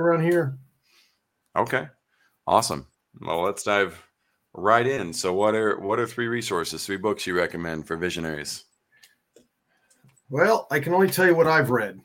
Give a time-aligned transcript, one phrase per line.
[0.00, 0.58] around here.
[1.56, 1.86] Okay,
[2.46, 2.86] awesome.
[3.20, 4.02] Well, let's dive
[4.54, 5.12] right in.
[5.12, 8.64] So, what are what are three resources, three books you recommend for visionaries?
[10.30, 12.00] Well, I can only tell you what I've read.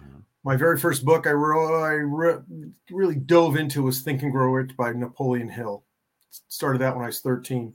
[0.00, 0.20] Mm-hmm.
[0.44, 4.50] My very first book I wrote, I re- really dove into was Think and Grow
[4.50, 5.84] Rich by Napoleon Hill.
[6.48, 7.74] Started that when I was 13.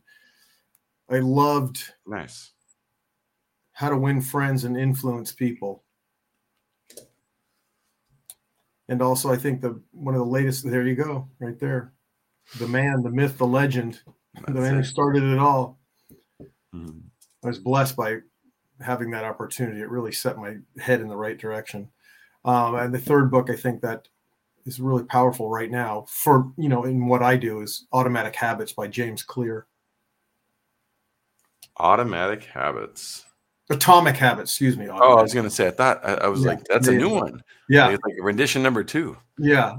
[1.12, 2.52] I loved nice
[3.80, 5.86] how to win friends and influence people.
[8.90, 10.70] And also, I think the one of the latest.
[10.70, 11.94] There you go, right there,
[12.58, 14.02] the man, the myth, the legend,
[14.34, 14.78] That's the man it.
[14.78, 15.80] who started it all.
[16.74, 17.00] Mm-hmm.
[17.44, 18.18] I was blessed by
[18.82, 19.82] having that opportunity.
[19.82, 21.90] It really set my head in the right direction.
[22.44, 24.08] Um, and the third book, I think that
[24.66, 28.74] is really powerful right now for you know in what I do is Automatic Habits
[28.74, 29.68] by James Clear.
[31.78, 33.26] Automatic Habits.
[33.70, 34.86] Atomic Habits, excuse me.
[34.86, 35.10] Automatic.
[35.10, 36.48] Oh, I was going to say, I thought I, I was yeah.
[36.48, 36.94] like, that's yeah.
[36.94, 37.44] a new one.
[37.70, 39.16] Yeah, like, like rendition number two.
[39.38, 39.78] Yeah,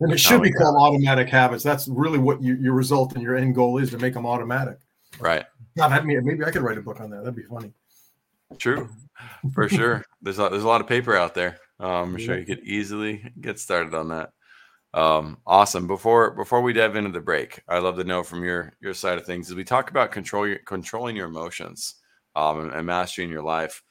[0.00, 1.62] and it should be called automatic habits.
[1.62, 4.78] That's really what you, your result and your end goal is to make them automatic.
[5.20, 5.44] Right.
[5.76, 7.18] God, I mean, maybe I could write a book on that.
[7.18, 7.72] That'd be funny.
[8.58, 8.88] True,
[9.52, 10.04] for sure.
[10.22, 11.58] There's a, there's a lot of paper out there.
[11.80, 14.30] Um, I'm sure you could easily get started on that.
[14.94, 15.88] Um, awesome.
[15.88, 19.18] Before before we dive into the break, I'd love to know from your your side
[19.18, 21.96] of things as we talk about control your, controlling your emotions
[22.36, 23.82] um, and, and mastering your life.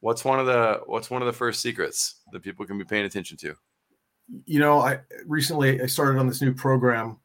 [0.00, 3.04] What's one of the what's one of the first secrets that people can be paying
[3.04, 3.54] attention to?
[4.46, 7.18] You know, I recently I started on this new program,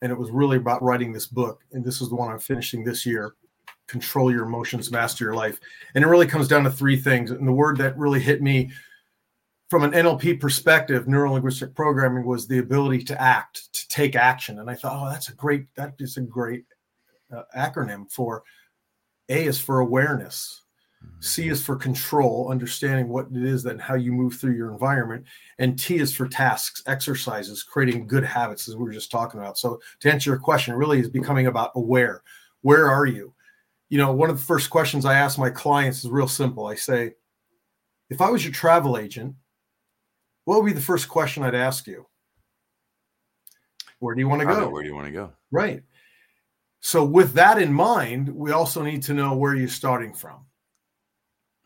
[0.00, 2.84] and it was really about writing this book, and this is the one I'm finishing
[2.84, 3.34] this year
[3.92, 5.60] control your emotions, master your life.
[5.94, 7.30] And it really comes down to three things.
[7.30, 8.70] And the word that really hit me
[9.68, 14.58] from an NLP perspective, neuro linguistic programming was the ability to act, to take action.
[14.58, 16.64] And I thought, oh, that's a great, that is a great
[17.34, 18.42] uh, acronym for
[19.28, 20.62] A is for awareness.
[21.20, 21.52] C mm-hmm.
[21.52, 25.24] is for control, understanding what it is that how you move through your environment,
[25.58, 29.58] and T is for tasks, exercises, creating good habits, as we were just talking about.
[29.58, 32.22] So, to answer your question, really is becoming about aware.
[32.60, 33.34] Where are you?
[33.92, 36.66] you know, one of the first questions I ask my clients is real simple.
[36.66, 37.12] I say,
[38.08, 39.34] if I was your travel agent,
[40.46, 42.06] what would be the first question I'd ask you?
[43.98, 44.70] Where do you want to go?
[44.70, 45.32] Where do you want to go?
[45.50, 45.82] Right.
[46.84, 50.44] So, with that in mind, we also need to know where you're starting from.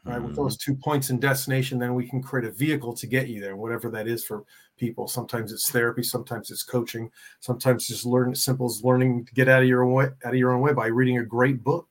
[0.04, 0.16] Right.
[0.16, 0.26] Mm-hmm.
[0.26, 3.40] With those two points in destination, then we can create a vehicle to get you
[3.40, 4.44] there, whatever that is for
[4.78, 5.08] people.
[5.08, 7.10] Sometimes it's therapy, sometimes it's coaching,
[7.40, 10.38] sometimes just learn simple as learning to get out of your own way, out of
[10.38, 11.88] your own way by reading a great book.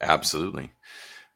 [0.00, 0.72] Absolutely.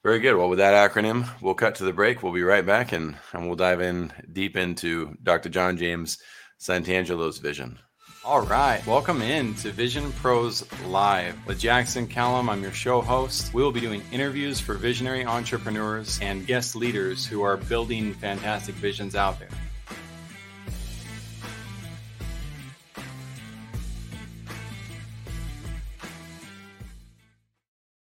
[0.02, 0.34] Very good.
[0.34, 2.24] Well, with that acronym, we'll cut to the break.
[2.24, 5.48] We'll be right back and, and we'll dive in deep into Dr.
[5.48, 6.18] John James
[6.58, 7.78] Santangelo's vision.
[8.22, 8.86] All right.
[8.86, 12.50] Welcome in to Vision Pros Live with Jackson Callum.
[12.50, 13.54] I'm your show host.
[13.54, 18.74] We will be doing interviews for visionary entrepreneurs and guest leaders who are building fantastic
[18.74, 19.48] visions out there.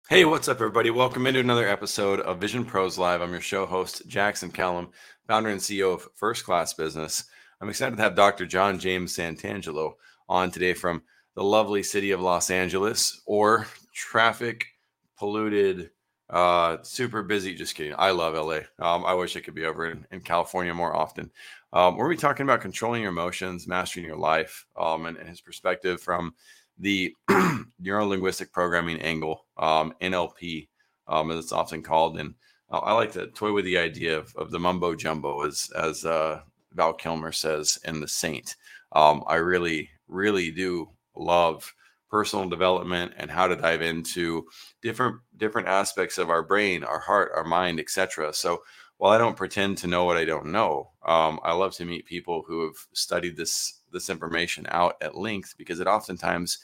[0.08, 0.90] Hey, what's up, everybody?
[0.90, 3.22] Welcome into another episode of Vision Pros Live.
[3.22, 4.90] I'm your show host, Jackson Callum,
[5.28, 7.22] founder and CEO of First Class Business.
[7.62, 8.44] I'm excited to have Dr.
[8.44, 9.92] John James Santangelo
[10.28, 11.00] on today from
[11.36, 14.66] the lovely city of Los Angeles or traffic
[15.16, 15.90] polluted,
[16.28, 17.54] uh, super busy.
[17.54, 17.94] Just kidding.
[17.96, 18.62] I love LA.
[18.84, 21.30] Um, I wish I could be over in, in California more often.
[21.72, 25.40] Um, we're be talking about controlling your emotions, mastering your life, um, and, and his
[25.40, 26.34] perspective from
[26.80, 27.14] the
[27.78, 30.66] neuro linguistic programming angle, um, NLP,
[31.06, 32.18] um, as it's often called.
[32.18, 32.34] And
[32.70, 36.40] I like to toy with the idea of, of the mumbo jumbo, as as uh,
[36.74, 38.56] Val Kilmer says in The Saint.
[38.92, 41.72] Um, I really, really do love
[42.10, 44.44] personal development and how to dive into
[44.82, 48.32] different different aspects of our brain, our heart, our mind, etc.
[48.34, 48.62] So
[48.98, 52.04] while I don't pretend to know what I don't know, um, I love to meet
[52.04, 56.58] people who have studied this this information out at length because it oftentimes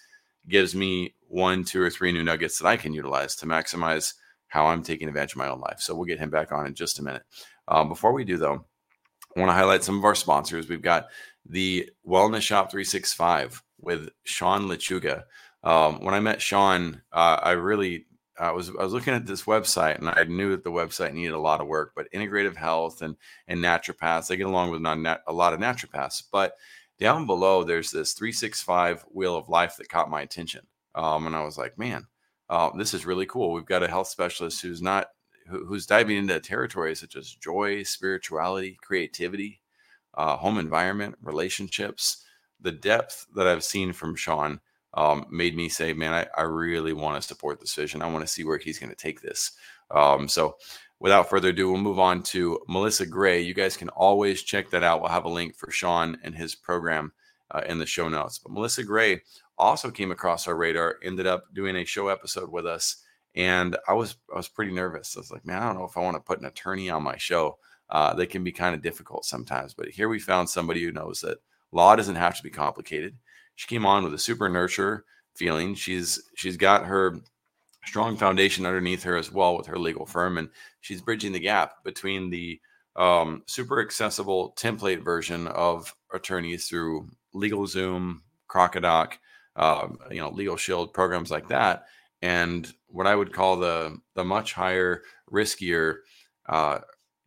[0.49, 4.15] gives me one, two, or three new nuggets that I can utilize to maximize
[4.49, 5.81] how I'm taking advantage of my own life.
[5.81, 7.23] So we'll get him back on in just a minute.
[7.69, 8.65] Um, before we do, though,
[9.39, 10.69] I want to highlight some of our sponsors.
[10.69, 11.07] We've got
[11.49, 15.23] the Wellness Shop 365 with Sean Lechuga.
[15.63, 18.07] Um, when I met Sean, uh, I really
[18.39, 21.35] I was I was looking at this website and I knew that the website needed
[21.35, 25.21] a lot of work, but integrative health and and naturopaths, they get along with not
[25.27, 26.55] a lot of naturopaths, but
[26.99, 31.43] down below there's this 365 wheel of life that caught my attention um, and i
[31.43, 32.07] was like man
[32.51, 35.09] uh, this is really cool we've got a health specialist who's not
[35.49, 39.61] who, who's diving into territories such as joy spirituality creativity
[40.15, 42.25] uh, home environment relationships
[42.61, 44.61] the depth that i've seen from sean
[44.95, 48.27] um, made me say man i, I really want to support this vision i want
[48.27, 49.53] to see where he's going to take this
[49.91, 50.57] um, so
[51.01, 53.41] without further ado, we'll move on to Melissa Gray.
[53.41, 55.01] You guys can always check that out.
[55.01, 57.13] We'll have a link for Sean and his program
[57.51, 58.39] uh, in the show notes.
[58.39, 59.23] But Melissa Gray
[59.57, 63.03] also came across our radar, ended up doing a show episode with us,
[63.35, 65.17] and I was I was pretty nervous.
[65.17, 67.03] I was like, man, I don't know if I want to put an attorney on
[67.03, 67.59] my show.
[67.91, 71.21] Uh, they can be kind of difficult sometimes, but here we found somebody who knows
[71.21, 71.39] that
[71.73, 73.17] law doesn't have to be complicated.
[73.57, 75.05] She came on with a super nurture
[75.35, 75.75] feeling.
[75.75, 77.21] She's she's got her
[77.85, 80.49] strong foundation underneath her as well with her legal firm, and
[80.81, 82.61] she's bridging the gap between the
[82.97, 89.15] um, super accessible template version of attorneys through LegalZoom, Crocodoc,
[89.57, 91.87] um, you know, Legal Shield programs like that,
[92.23, 95.99] and what I would call the the much higher, riskier
[96.49, 96.79] uh,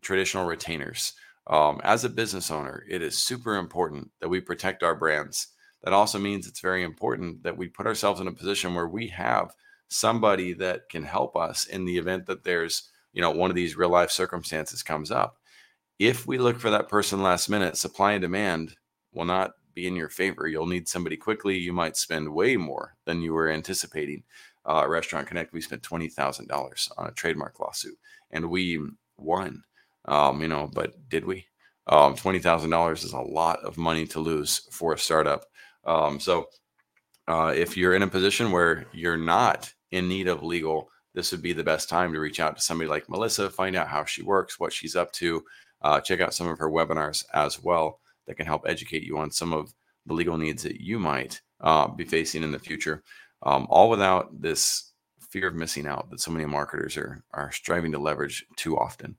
[0.01, 1.13] traditional retainers.
[1.47, 5.47] Um, as a business owner, it is super important that we protect our brands.
[5.83, 9.07] That also means it's very important that we put ourselves in a position where we
[9.07, 9.51] have
[9.91, 13.75] somebody that can help us in the event that there's you know one of these
[13.75, 15.37] real life circumstances comes up
[15.99, 18.73] if we look for that person last minute supply and demand
[19.11, 22.95] will not be in your favor you'll need somebody quickly you might spend way more
[23.05, 24.23] than you were anticipating
[24.65, 27.97] uh, restaurant connect we spent $20000 on a trademark lawsuit
[28.31, 28.79] and we
[29.17, 29.63] won
[30.05, 31.45] um, you know but did we?
[31.87, 35.45] Um, $20000 is a lot of money to lose for a startup.
[35.83, 36.47] Um, so
[37.27, 41.41] uh, if you're in a position where you're not in need of legal, this would
[41.41, 44.21] be the best time to reach out to somebody like Melissa, find out how she
[44.21, 45.43] works, what she's up to,
[45.81, 49.31] uh, check out some of her webinars as well that can help educate you on
[49.31, 49.73] some of
[50.05, 53.03] the legal needs that you might uh, be facing in the future,
[53.43, 57.91] um, all without this fear of missing out that so many marketers are are striving
[57.91, 59.15] to leverage too often.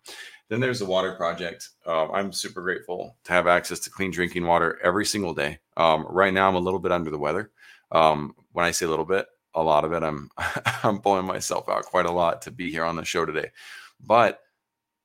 [0.48, 1.70] Then there's the water project.
[1.86, 5.58] Uh, I'm super grateful to have access to clean drinking water every single day.
[5.78, 7.50] Um, right now, I'm a little bit under the weather.
[7.90, 10.02] Um, when I say a little bit, a lot of it.
[10.02, 10.30] I'm
[10.82, 13.50] I'm pulling myself out quite a lot to be here on the show today.
[14.00, 14.40] But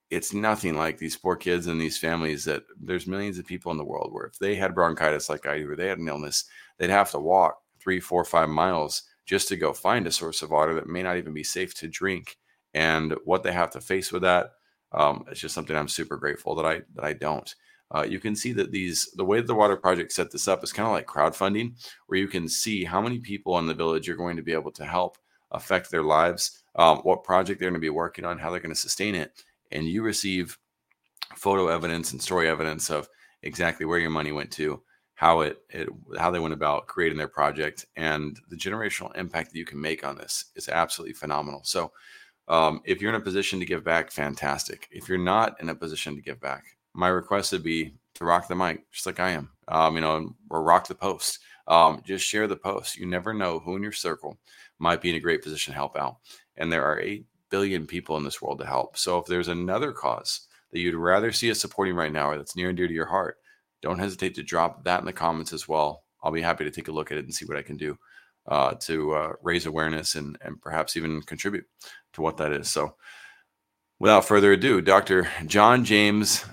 [0.10, 3.78] it's nothing like these poor kids and these families that there's millions of people in
[3.78, 6.46] the world where if they had bronchitis like I do or they had an illness,
[6.78, 10.50] they'd have to walk three, four, five miles just to go find a source of
[10.50, 12.38] water that may not even be safe to drink.
[12.74, 14.54] And what they have to face with that,
[14.92, 17.54] um, it's just something I'm super grateful that I that I don't
[17.92, 20.64] uh, you can see that these the way that the water project set this up
[20.64, 21.74] is kind of like crowdfunding
[22.08, 24.72] where you can see how many people in the village you're going to be able
[24.72, 25.18] to help
[25.52, 28.74] affect their lives um, what project they're going to be working on how they're going
[28.74, 30.58] to sustain it and you receive
[31.36, 33.08] photo evidence and story evidence of
[33.44, 34.82] exactly where your money went to
[35.18, 39.60] how it, it how they went about creating their project and the generational impact that
[39.60, 41.92] you can make on this is absolutely phenomenal so
[42.48, 45.76] um, if you're in a position to give back fantastic if you're not in a
[45.76, 49.32] position to give back my request would be to rock the mic, just like I
[49.32, 51.40] am, um, you know, or rock the post.
[51.68, 52.98] Um, just share the post.
[52.98, 54.38] You never know who in your circle
[54.80, 56.18] might be in a great position to help out.
[56.56, 58.98] And there are 8 billion people in this world to help.
[58.98, 62.56] So if there's another cause that you'd rather see us supporting right now or that's
[62.56, 63.38] near and dear to your heart,
[63.82, 66.04] don't hesitate to drop that in the comments as well.
[66.24, 67.98] I'll be happy to take a look at it and see what I can do
[68.48, 71.66] uh, to uh, raise awareness and, and perhaps even contribute
[72.14, 72.70] to what that is.
[72.70, 72.96] So
[74.00, 75.28] without further ado, Dr.
[75.46, 76.46] John James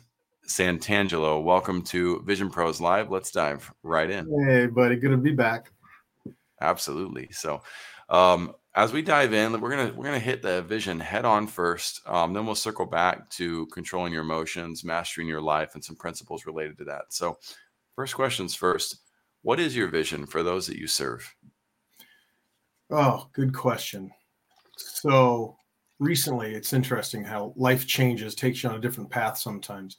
[0.48, 1.42] Santangelo.
[1.42, 3.10] Welcome to Vision Pros Live.
[3.10, 4.28] Let's dive right in.
[4.46, 5.70] Hey, buddy, good to be back.
[6.60, 7.28] Absolutely.
[7.32, 7.62] So,
[8.08, 12.00] um, as we dive in, we're gonna we're gonna hit the vision head on first.
[12.06, 16.46] Um, then we'll circle back to controlling your emotions, mastering your life, and some principles
[16.46, 17.04] related to that.
[17.10, 17.38] So,
[17.94, 18.98] first questions first.
[19.42, 21.34] What is your vision for those that you serve?
[22.90, 24.10] Oh, good question.
[24.76, 25.56] So
[25.98, 29.98] recently, it's interesting how life changes, takes you on a different path sometimes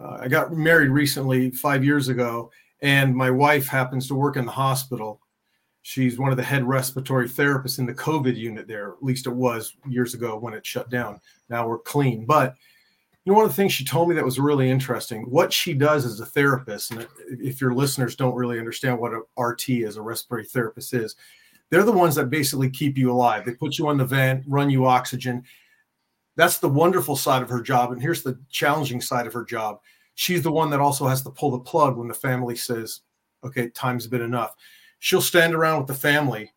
[0.00, 4.46] uh, I got married recently, five years ago, and my wife happens to work in
[4.46, 5.20] the hospital.
[5.82, 8.90] She's one of the head respiratory therapists in the COVID unit there.
[8.90, 11.20] At least it was years ago when it shut down.
[11.48, 12.26] Now we're clean.
[12.26, 12.54] But
[13.24, 15.22] you know, one of the things she told me that was really interesting.
[15.22, 19.42] What she does as a therapist, and if your listeners don't really understand what a
[19.42, 21.16] RT as a respiratory therapist is,
[21.70, 23.44] they're the ones that basically keep you alive.
[23.44, 25.44] They put you on the vent, run you oxygen,
[26.36, 27.92] that's the wonderful side of her job.
[27.92, 29.80] And here's the challenging side of her job.
[30.14, 33.00] She's the one that also has to pull the plug when the family says,
[33.44, 34.54] okay, time's been enough.
[35.00, 36.52] She'll stand around with the family,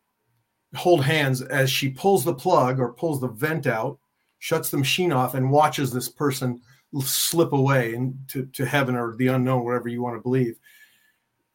[0.74, 3.98] hold hands as she pulls the plug or pulls the vent out,
[4.38, 6.60] shuts the machine off, and watches this person
[7.02, 10.56] slip away into to heaven or the unknown, whatever you want to believe.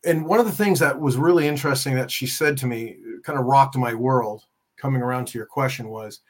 [0.05, 3.38] And one of the things that was really interesting that she said to me, kind
[3.38, 4.43] of rocked my world,
[4.77, 6.22] coming around to your question, was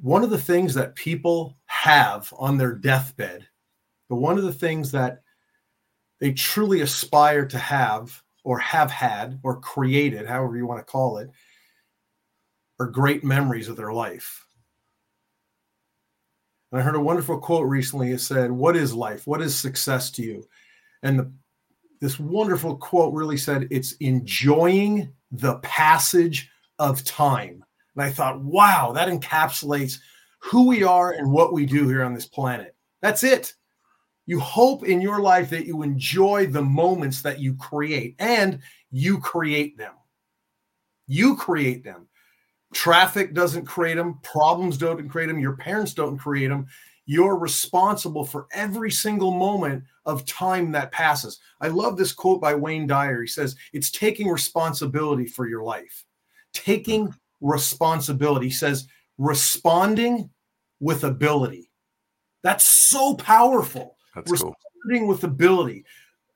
[0.00, 3.46] one of the things that people have on their deathbed,
[4.08, 5.22] but one of the things that
[6.18, 11.18] they truly aspire to have or have had or created, however you want to call
[11.18, 11.30] it,
[12.80, 14.44] are great memories of their life.
[16.70, 18.12] And I heard a wonderful quote recently.
[18.12, 19.26] It said, What is life?
[19.26, 20.48] What is success to you?
[21.02, 21.32] And the,
[22.00, 27.64] this wonderful quote really said, It's enjoying the passage of time.
[27.94, 29.98] And I thought, wow, that encapsulates
[30.40, 32.74] who we are and what we do here on this planet.
[33.00, 33.54] That's it.
[34.26, 38.60] You hope in your life that you enjoy the moments that you create and
[38.90, 39.94] you create them.
[41.06, 42.08] You create them.
[42.72, 46.66] Traffic doesn't create them, problems don't create them, your parents don't create them.
[47.04, 51.40] You're responsible for every single moment of time that passes.
[51.60, 53.22] I love this quote by Wayne Dyer.
[53.22, 56.04] He says, It's taking responsibility for your life.
[56.54, 58.46] Taking responsibility.
[58.46, 58.86] He says,
[59.18, 60.30] responding
[60.80, 61.70] with ability.
[62.42, 63.96] That's so powerful.
[64.14, 64.54] That's responding
[64.90, 65.08] cool.
[65.08, 65.84] with ability.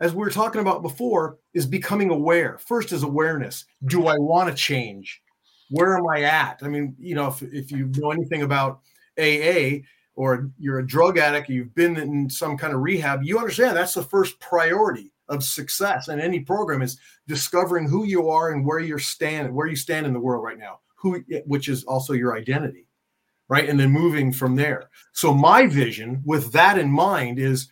[0.01, 2.59] As we were talking about before, is becoming aware.
[2.59, 3.65] First is awareness.
[3.87, 5.23] Do I want to change?
[5.71, 6.61] Where am I at?
[6.63, 8.81] I mean, you know, if, if you know anything about
[9.19, 9.79] AA
[10.15, 13.95] or you're a drug addict, you've been in some kind of rehab, you understand that's
[13.95, 18.79] the first priority of success in any program is discovering who you are and where
[18.79, 22.37] you're standing, where you stand in the world right now, who which is also your
[22.37, 22.86] identity,
[23.49, 23.69] right?
[23.69, 24.91] And then moving from there.
[25.13, 27.69] So my vision with that in mind is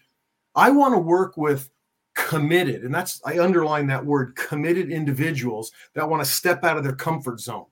[0.54, 1.70] I want to work with
[2.14, 6.84] committed, and that's I underline that word committed individuals that want to step out of
[6.84, 7.66] their comfort zone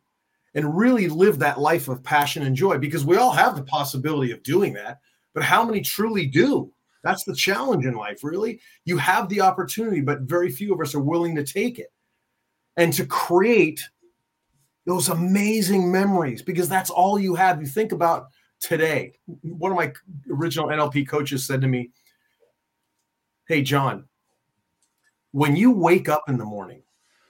[0.55, 4.33] and really live that life of passion and joy because we all have the possibility
[4.33, 4.99] of doing that,
[5.33, 6.73] but how many truly do?
[7.03, 8.61] That's the challenge in life, really.
[8.85, 11.93] You have the opportunity, but very few of us are willing to take it
[12.77, 13.83] and to create
[14.87, 17.61] those amazing memories because that's all you have.
[17.61, 18.29] You think about
[18.61, 19.13] today.
[19.43, 19.93] One of my
[20.31, 21.91] original NLP coaches said to me,
[23.49, 24.05] Hey, John,
[25.33, 26.83] when you wake up in the morning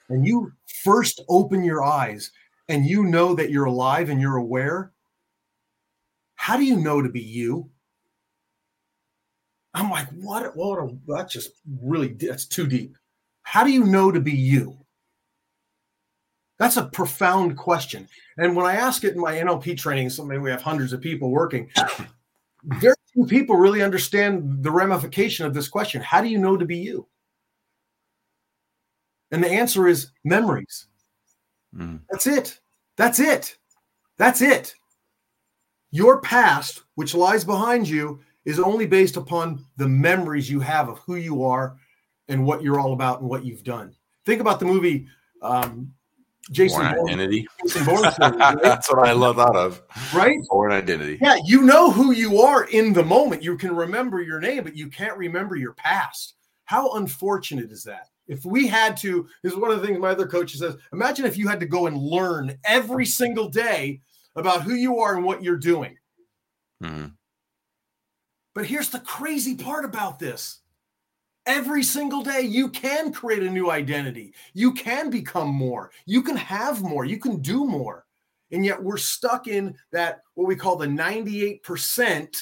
[0.09, 0.52] and you
[0.85, 2.30] first open your eyes
[2.68, 4.92] and you know that you're alive and you're aware,
[6.35, 7.71] how do you know to be you?
[9.75, 10.54] I'm like, what?
[10.56, 10.78] What?
[10.78, 12.97] A, that's just really that's too deep.
[13.42, 14.81] How do you know to be you?
[16.62, 18.09] That's a profound question.
[18.38, 21.00] And when I ask it in my NLP training, so maybe we have hundreds of
[21.00, 21.69] people working.
[22.62, 26.00] Very few people really understand the ramification of this question.
[26.00, 27.09] How do you know to be you?
[29.33, 30.87] And the answer is memories.
[31.76, 32.02] Mm.
[32.09, 32.61] That's it.
[32.97, 33.59] That's it.
[34.16, 34.76] That's it.
[35.90, 41.00] Your past, which lies behind you, is only based upon the memories you have of
[41.00, 41.76] who you are
[42.28, 43.97] and what you're all about and what you've done.
[44.25, 45.09] Think about the movie
[45.42, 45.92] um,
[46.50, 47.46] Jason Bourne Identity.
[47.62, 48.58] Jason Bourne right?
[48.62, 49.80] That's what I love out of.
[50.12, 50.38] Right?
[50.49, 51.18] Bourne Identity.
[51.20, 53.42] Yeah, you know who you are in the moment.
[53.42, 56.34] You can remember your name, but you can't remember your past.
[56.64, 58.08] How unfortunate is that?
[58.26, 60.76] If we had to, this is one of the things my other coach says.
[60.92, 64.00] Imagine if you had to go and learn every single day
[64.37, 65.96] about who you are and what you're doing.
[66.82, 67.08] Mm-hmm.
[68.54, 70.62] But here's the crazy part about this
[71.46, 74.34] every single day you can create a new identity.
[74.54, 75.90] You can become more.
[76.06, 77.04] You can have more.
[77.04, 78.06] You can do more.
[78.50, 82.37] And yet we're stuck in that what we call the 98%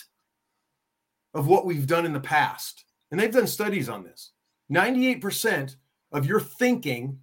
[1.35, 2.85] of what we've done in the past.
[3.11, 4.33] And they've done studies on this.
[4.73, 5.77] 98%
[6.13, 7.19] of your thinking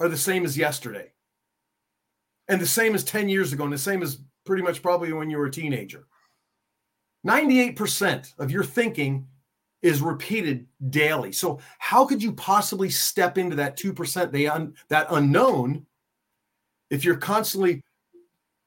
[0.00, 1.12] are the same as yesterday.
[2.48, 5.30] And the same as 10 years ago and the same as pretty much probably when
[5.30, 6.06] you were a teenager.
[7.26, 9.28] 98% of your thinking
[9.82, 11.32] is repeated daily.
[11.32, 15.86] So how could you possibly step into that 2% the un, that unknown
[16.90, 17.82] if you're constantly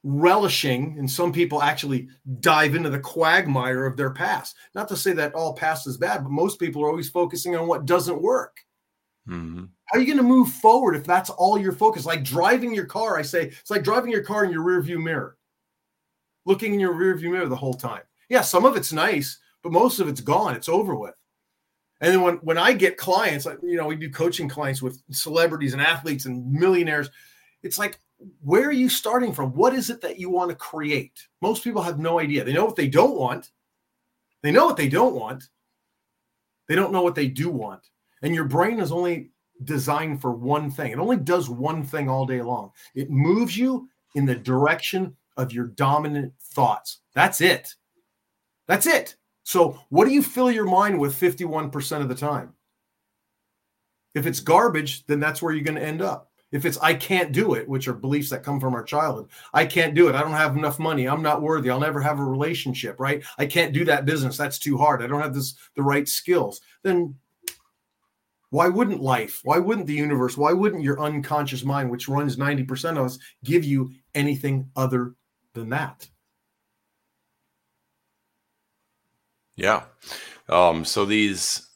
[0.06, 2.08] relishing and some people actually
[2.38, 4.54] dive into the quagmire of their past.
[4.74, 7.66] Not to say that all past is bad, but most people are always focusing on
[7.66, 8.56] what doesn't work.
[9.28, 9.64] Mm-hmm.
[9.86, 12.06] How are you going to move forward if that's all your focus?
[12.06, 15.36] Like driving your car, I say it's like driving your car in your rearview mirror,
[16.44, 18.02] looking in your rearview mirror the whole time.
[18.28, 20.54] Yeah, some of it's nice, but most of it's gone.
[20.54, 21.16] It's over with.
[22.00, 25.02] And then when when I get clients, like you know, we do coaching clients with
[25.10, 27.10] celebrities and athletes and millionaires.
[27.64, 27.98] It's like,
[28.44, 29.52] where are you starting from?
[29.54, 31.26] What is it that you want to create?
[31.42, 32.44] Most people have no idea.
[32.44, 33.50] They know what they don't want.
[34.42, 35.48] They know what they don't want.
[36.68, 37.82] They don't know what they do want.
[38.22, 39.30] And your brain is only
[39.64, 40.92] designed for one thing.
[40.92, 42.70] It only does one thing all day long.
[42.94, 47.00] It moves you in the direction of your dominant thoughts.
[47.14, 47.74] That's it.
[48.68, 49.16] That's it.
[49.46, 52.52] So, what do you fill your mind with 51% of the time?
[54.12, 56.32] If it's garbage, then that's where you're going to end up.
[56.50, 59.64] If it's I can't do it, which are beliefs that come from our childhood, I
[59.64, 60.16] can't do it.
[60.16, 61.06] I don't have enough money.
[61.06, 61.70] I'm not worthy.
[61.70, 63.22] I'll never have a relationship, right?
[63.38, 64.36] I can't do that business.
[64.36, 65.00] That's too hard.
[65.00, 66.60] I don't have this the right skills.
[66.82, 67.14] Then
[68.50, 69.42] why wouldn't life?
[69.44, 70.36] Why wouldn't the universe?
[70.36, 75.14] Why wouldn't your unconscious mind, which runs 90% of us, give you anything other
[75.54, 76.08] than that?
[79.56, 79.84] Yeah.
[80.48, 81.66] Um, so these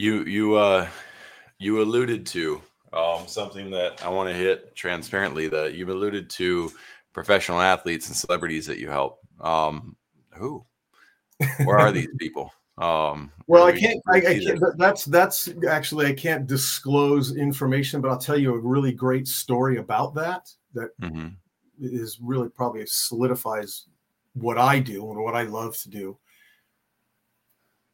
[0.00, 0.88] you you uh
[1.58, 6.72] you alluded to um something that I want to hit transparently that you've alluded to
[7.12, 9.20] professional athletes and celebrities that you help.
[9.40, 9.96] Um
[10.32, 10.64] who?
[11.64, 12.50] Where are these people?
[12.78, 18.10] Um well I can't I, I can't that's that's actually I can't disclose information, but
[18.10, 21.28] I'll tell you a really great story about that that mm-hmm.
[21.78, 23.86] is really probably solidifies
[24.32, 26.16] what I do and what I love to do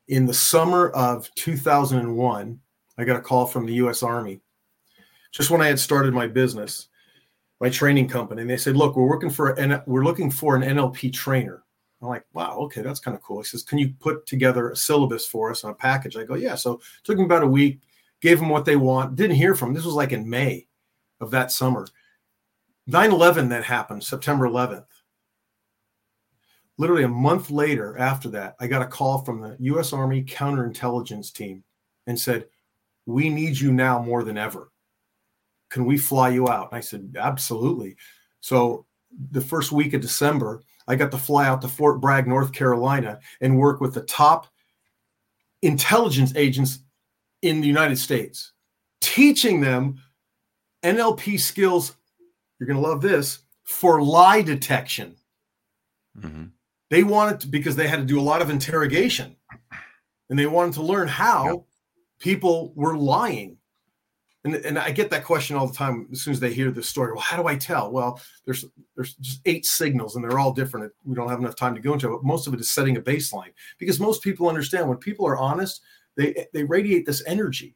[0.09, 2.61] in the summer of 2001,
[2.99, 4.41] I got a call from the US Army
[5.33, 6.89] just when I had started my business,
[7.61, 8.43] my training company.
[8.43, 11.63] And they said, Look, we're working for an we're looking for an NLP trainer.
[12.03, 13.39] I'm like, wow, okay, that's kind of cool.
[13.39, 16.17] He says, Can you put together a syllabus for us on a package?
[16.17, 16.55] I go, Yeah.
[16.55, 17.81] So took them about a week,
[18.21, 19.75] gave them what they want, didn't hear from them.
[19.75, 20.67] This was like in May
[21.21, 21.87] of that summer.
[22.87, 24.85] 9 11 then happened, September 11th
[26.78, 31.33] literally a month later after that, I got a call from the US Army counterintelligence
[31.33, 31.64] team
[32.06, 32.47] and said,
[33.06, 34.71] We need you now more than ever.
[35.71, 36.71] Can we fly you out?
[36.71, 37.97] And I said, Absolutely.
[38.40, 38.87] So
[39.30, 43.18] the first week of December, I got to fly out to Fort Bragg, North Carolina,
[43.40, 44.47] and work with the top
[45.62, 46.80] intelligence agents
[47.42, 48.52] in the United States,
[49.00, 50.00] teaching them
[50.85, 51.97] NLP skills.
[52.59, 55.16] You're going to love this for lie detection.
[56.18, 56.45] Mm-hmm.
[56.90, 59.37] They wanted to because they had to do a lot of interrogation
[60.31, 61.57] and they wanted to learn how yep.
[62.21, 63.59] people were lying.
[64.45, 66.88] And, and I get that question all the time as soon as they hear this
[66.88, 67.12] story.
[67.12, 67.90] Well, how do I tell?
[67.90, 68.64] Well, there's
[68.95, 70.93] there's just eight signals and they're all different.
[71.05, 72.97] We don't have enough time to go into it, but most of it is setting
[72.97, 75.81] a baseline because most people understand when people are honest,
[76.16, 77.75] they they radiate this energy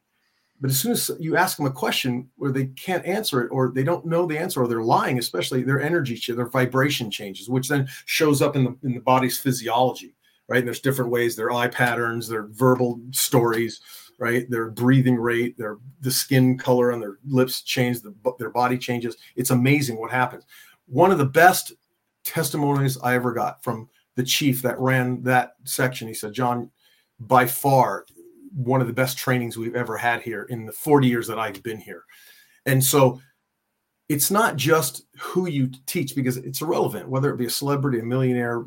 [0.61, 3.71] but as soon as you ask them a question where they can't answer it or
[3.73, 7.67] they don't know the answer or they're lying, especially their energy, their vibration changes, which
[7.67, 10.13] then shows up in the in the body's physiology,
[10.47, 10.59] right?
[10.59, 13.81] And there's different ways, their eye patterns, their verbal stories,
[14.19, 14.47] right?
[14.51, 19.17] Their breathing rate, their the skin color on their lips change, the, their body changes.
[19.35, 20.45] It's amazing what happens.
[20.85, 21.73] One of the best
[22.23, 26.07] testimonies I ever got from the chief that ran that section.
[26.07, 26.69] He said, John,
[27.19, 28.05] by far
[28.53, 31.61] one of the best trainings we've ever had here in the 40 years that I've
[31.63, 32.05] been here.
[32.65, 33.21] And so
[34.09, 38.03] it's not just who you teach because it's irrelevant, whether it be a celebrity, a
[38.03, 38.65] millionaire,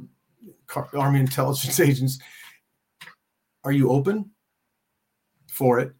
[0.94, 2.18] army intelligence agents.
[3.62, 4.30] Are you open
[5.48, 5.92] for it?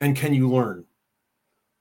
[0.00, 0.84] And can you learn?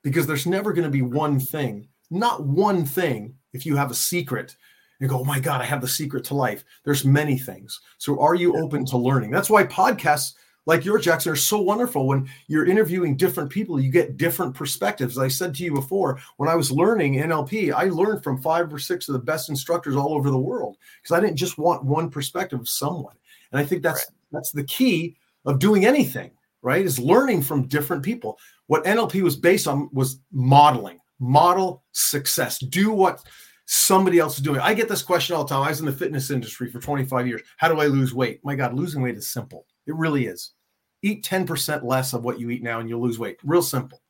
[0.04, 3.96] Because there's never going to be one thing, not one thing, if you have a
[3.96, 4.56] secret
[5.00, 6.64] you go, oh my God, I have the secret to life.
[6.84, 7.80] There's many things.
[7.98, 9.32] So are you open to learning?
[9.32, 10.34] That's why podcasts
[10.66, 12.08] like your Jackson are so wonderful.
[12.08, 15.18] When you're interviewing different people, you get different perspectives.
[15.18, 18.80] I said to you before, when I was learning NLP, I learned from five or
[18.80, 22.10] six of the best instructors all over the world because I didn't just want one
[22.10, 23.16] perspective of someone.
[23.52, 24.18] And I think that's right.
[24.32, 26.86] that's the key of doing anything, right?
[26.86, 28.38] Is learning from different people.
[28.68, 33.24] What NLP was based on was modeling, model success, do what
[33.66, 34.60] somebody else is doing.
[34.60, 35.64] I get this question all the time.
[35.64, 37.42] I was in the fitness industry for 25 years.
[37.58, 38.40] How do I lose weight?
[38.44, 39.66] My God, losing weight is simple.
[39.90, 40.54] It really is
[41.02, 43.38] eat 10% less of what you eat now and you'll lose weight.
[43.44, 44.02] Real simple.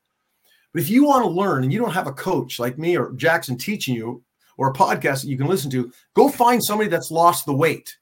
[0.72, 3.12] But if you want to learn and you don't have a coach like me or
[3.12, 4.22] Jackson teaching you
[4.56, 7.96] or a podcast that you can listen to, go find somebody that's lost the weight.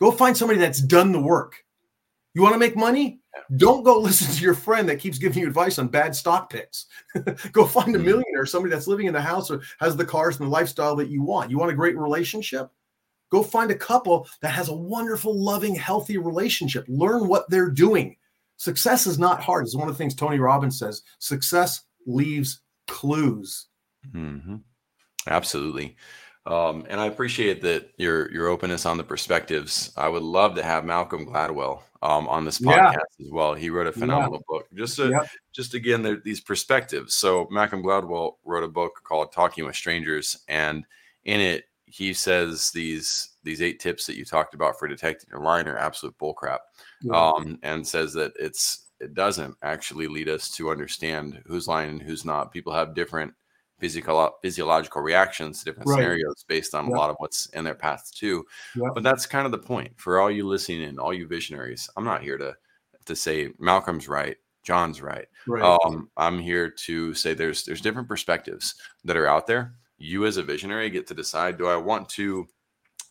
[0.00, 1.64] Go find somebody that's done the work.
[2.34, 3.20] You want to make money?
[3.56, 6.86] Don't go listen to your friend that keeps giving you advice on bad stock picks.
[7.52, 8.06] go find a mm-hmm.
[8.06, 11.08] millionaire, somebody that's living in the house or has the cars and the lifestyle that
[11.08, 11.50] you want.
[11.50, 12.70] You want a great relationship?
[13.30, 16.84] Go find a couple that has a wonderful, loving, healthy relationship.
[16.88, 18.16] Learn what they're doing.
[18.56, 19.64] Success is not hard.
[19.64, 21.02] It's one of the things Tony Robbins says.
[21.18, 23.66] Success leaves clues.
[24.12, 24.56] Mm-hmm.
[25.26, 25.96] Absolutely.
[26.46, 29.92] Um, and I appreciate that your your openness on the perspectives.
[29.96, 33.24] I would love to have Malcolm Gladwell um, on this podcast yeah.
[33.26, 33.54] as well.
[33.54, 34.40] He wrote a phenomenal yeah.
[34.46, 34.66] book.
[34.74, 35.24] Just to, yeah.
[35.54, 37.14] just again these perspectives.
[37.14, 40.84] So Malcolm Gladwell wrote a book called Talking with Strangers, and
[41.24, 45.42] in it he says these these eight tips that you talked about for detecting your
[45.42, 46.58] line are absolute bullcrap
[47.02, 47.12] yeah.
[47.12, 52.02] um, and says that it's it doesn't actually lead us to understand who's lying and
[52.02, 52.50] who's not.
[52.50, 53.32] People have different
[53.78, 55.96] physical physiological reactions to different right.
[55.96, 56.96] scenarios based on yeah.
[56.96, 58.44] a lot of what's in their path too.
[58.74, 58.88] Yeah.
[58.92, 61.88] But that's kind of the point for all you listening and all you visionaries.
[61.96, 62.56] I'm not here to
[63.04, 65.26] to say Malcolm's right, John's right.
[65.46, 65.78] right.
[65.84, 69.74] Um, I'm here to say there's there's different perspectives that are out there.
[69.98, 72.46] You as a visionary get to decide: Do I want to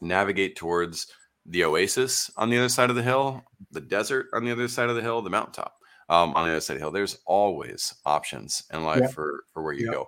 [0.02, 1.08] navigate towards
[1.46, 4.90] the oasis on the other side of the hill, the desert on the other side
[4.90, 5.76] of the hill, the mountaintop
[6.10, 6.92] um, on the other side of the hill.
[6.92, 10.08] There's always options in life for for where you go.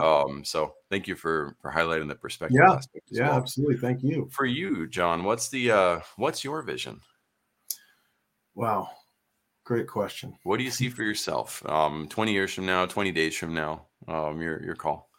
[0.00, 2.60] Um, so thank you for for highlighting the perspective.
[2.62, 2.78] Yeah,
[3.10, 3.38] yeah, well.
[3.38, 3.76] absolutely.
[3.76, 4.28] Thank you.
[4.30, 7.00] For you, John, what's the uh, what's your vision
[8.54, 8.90] Wow.
[9.64, 10.36] Great question.
[10.42, 11.64] What do you see for yourself?
[11.66, 15.09] Um, 20 years from now, 20 days from now, um, your, your call.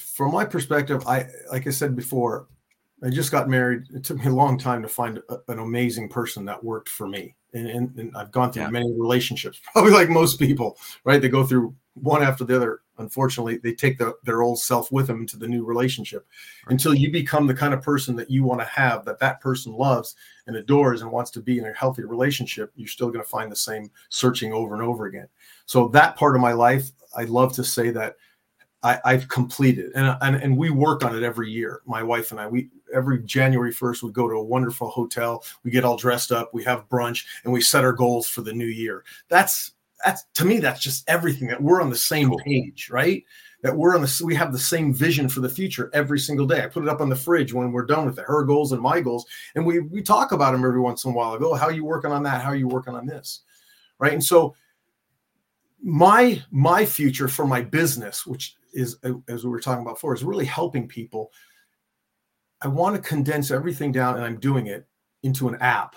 [0.00, 2.46] From my perspective, I, like I said before,
[3.02, 3.84] I just got married.
[3.94, 7.08] It took me a long time to find a, an amazing person that worked for
[7.08, 7.34] me.
[7.52, 8.70] And, and, and I've gone through yeah.
[8.70, 11.20] many relationships, probably like most people, right?
[11.20, 12.80] They go through one after the other.
[12.98, 16.26] Unfortunately, they take the, their old self with them into the new relationship
[16.66, 16.72] right.
[16.72, 19.72] until you become the kind of person that you want to have, that that person
[19.72, 20.14] loves
[20.46, 22.70] and adores and wants to be in a healthy relationship.
[22.76, 25.28] You're still going to find the same searching over and over again.
[25.64, 28.16] So that part of my life, I love to say that
[28.82, 31.82] I, have completed, and, and and we work on it every year.
[31.84, 35.44] My wife and I, we every January first, we go to a wonderful hotel.
[35.64, 38.54] We get all dressed up, we have brunch, and we set our goals for the
[38.54, 39.04] new year.
[39.28, 39.72] That's
[40.04, 41.48] that's to me, that's just everything.
[41.48, 43.22] That we're on the same page, right?
[43.62, 46.62] That we're on the we have the same vision for the future every single day.
[46.62, 48.80] I put it up on the fridge when we're done with it, her goals and
[48.80, 51.34] my goals, and we we talk about them every once in a while.
[51.34, 52.40] I go, oh, how are you working on that?
[52.40, 53.40] How are you working on this?
[53.98, 54.54] Right, and so
[55.82, 58.96] my my future for my business, which is
[59.28, 61.30] as we were talking about before, is really helping people.
[62.62, 64.86] I want to condense everything down, and I'm doing it
[65.22, 65.96] into an app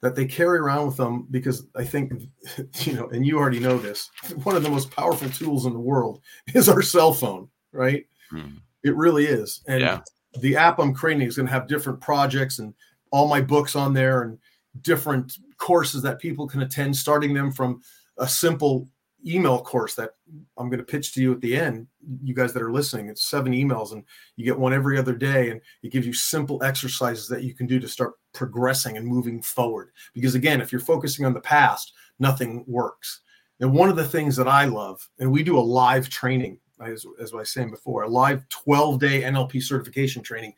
[0.00, 2.12] that they carry around with them because I think,
[2.80, 4.10] you know, and you already know this.
[4.44, 6.20] One of the most powerful tools in the world
[6.54, 8.06] is our cell phone, right?
[8.30, 8.58] Hmm.
[8.84, 10.00] It really is, and yeah.
[10.40, 12.72] the app I'm creating is going to have different projects and
[13.10, 14.38] all my books on there and
[14.82, 17.80] different courses that people can attend, starting them from
[18.18, 18.88] a simple
[19.26, 20.10] email course that
[20.56, 21.86] I'm going to pitch to you at the end,
[22.22, 23.08] you guys that are listening.
[23.08, 24.04] It's seven emails, and
[24.36, 27.66] you get one every other day, and it gives you simple exercises that you can
[27.66, 29.90] do to start progressing and moving forward.
[30.14, 33.20] Because again, if you're focusing on the past, nothing works.
[33.60, 37.04] And one of the things that I love, and we do a live training, as,
[37.20, 40.54] as I was saying before, a live 12 day NLP certification training.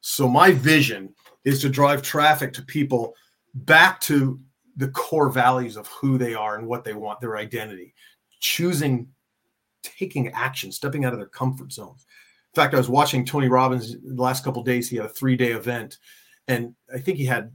[0.00, 3.14] So my vision is to drive traffic to people
[3.54, 4.40] back to
[4.76, 7.94] the core values of who they are and what they want, their identity,
[8.40, 9.08] choosing,
[9.82, 12.06] taking action, stepping out of their comfort zones.
[12.54, 14.88] In fact, I was watching Tony Robbins the last couple days.
[14.88, 15.98] He had a three day event,
[16.48, 17.52] and I think he had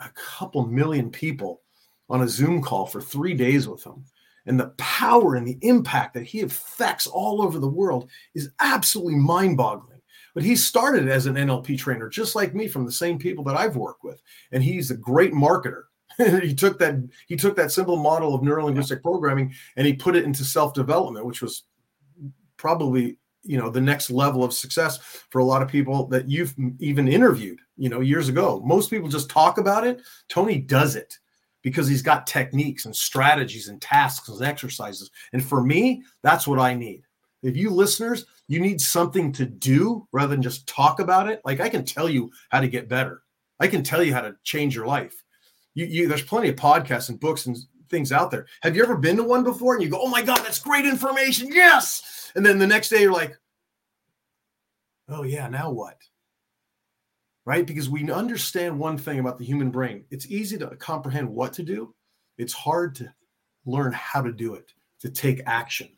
[0.00, 1.62] a couple million people
[2.08, 4.04] on a Zoom call for three days with him.
[4.46, 9.14] And the power and the impact that he affects all over the world is absolutely
[9.14, 10.00] mind boggling.
[10.34, 13.56] But he started as an NLP trainer, just like me, from the same people that
[13.56, 14.20] I've worked with.
[14.50, 15.82] And he's a great marketer.
[16.42, 16.96] he took that
[17.26, 19.02] he took that simple model of neurolinguistic yeah.
[19.02, 21.64] programming and he put it into self-development which was
[22.56, 24.98] probably you know the next level of success
[25.30, 28.62] for a lot of people that you've even interviewed you know years ago.
[28.64, 30.00] Most people just talk about it.
[30.28, 31.18] Tony does it
[31.62, 35.10] because he's got techniques and strategies and tasks and exercises.
[35.32, 37.02] And for me that's what i need.
[37.42, 41.40] If you listeners you need something to do rather than just talk about it.
[41.44, 43.22] Like i can tell you how to get better.
[43.58, 45.22] I can tell you how to change your life
[45.74, 47.56] you, you there's plenty of podcasts and books and
[47.88, 48.46] things out there.
[48.62, 50.84] Have you ever been to one before and you go, "Oh my god, that's great
[50.84, 52.30] information." Yes.
[52.34, 53.38] And then the next day you're like,
[55.08, 55.98] "Oh yeah, now what?"
[57.44, 57.66] Right?
[57.66, 60.04] Because we understand one thing about the human brain.
[60.10, 61.94] It's easy to comprehend what to do.
[62.38, 63.12] It's hard to
[63.66, 65.88] learn how to do it, to take action.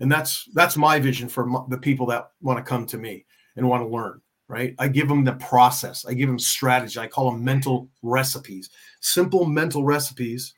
[0.00, 3.68] And that's that's my vision for the people that want to come to me and
[3.68, 4.74] want to learn right?
[4.80, 6.04] I give them the process.
[6.04, 6.98] I give them strategy.
[6.98, 8.68] I call them mental recipes,
[9.00, 10.54] simple mental recipes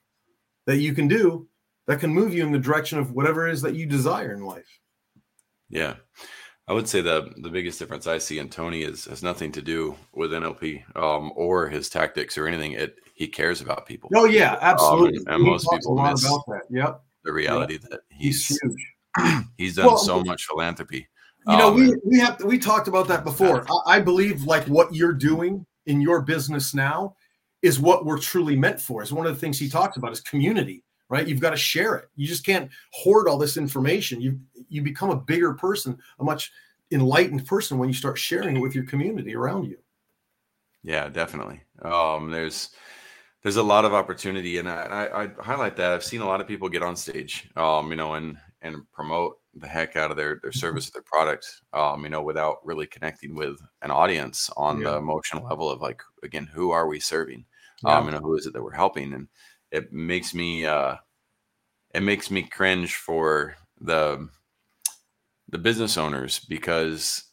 [0.66, 1.46] that you can do
[1.86, 4.46] that can move you in the direction of whatever it is that you desire in
[4.46, 4.80] life.
[5.68, 5.96] Yeah.
[6.68, 9.60] I would say the the biggest difference I see in Tony is has nothing to
[9.60, 12.72] do with NLP um, or his tactics or anything.
[12.72, 14.08] It he cares about people.
[14.14, 15.18] Oh yeah, absolutely.
[15.18, 16.62] Um, and, and most people miss about that.
[16.70, 17.02] Yep.
[17.24, 17.90] the reality yep.
[17.90, 19.44] that he's he's, huge.
[19.58, 21.08] he's done well, so much philanthropy
[21.48, 23.66] you know, um, we we have we talked about that before.
[23.86, 27.16] I, I believe like what you're doing in your business now
[27.62, 29.02] is what we're truly meant for.
[29.02, 31.26] Is one of the things he talks about is community, right?
[31.26, 32.08] You've got to share it.
[32.16, 34.20] You just can't hoard all this information.
[34.20, 36.52] You you become a bigger person, a much
[36.92, 39.78] enlightened person when you start sharing it with your community around you.
[40.82, 41.60] Yeah, definitely.
[41.82, 42.70] Um, there's
[43.42, 45.92] there's a lot of opportunity, and I, I, I highlight that.
[45.92, 49.38] I've seen a lot of people get on stage, um, you know, and and promote
[49.54, 50.58] the heck out of their their mm-hmm.
[50.58, 54.90] service their product um you know without really connecting with an audience on yeah.
[54.90, 57.44] the emotional level of like again who are we serving
[57.84, 57.98] yeah.
[57.98, 59.28] um you know who is it that we're helping and
[59.70, 60.96] it makes me uh
[61.94, 64.28] it makes me cringe for the
[65.48, 67.24] the business owners because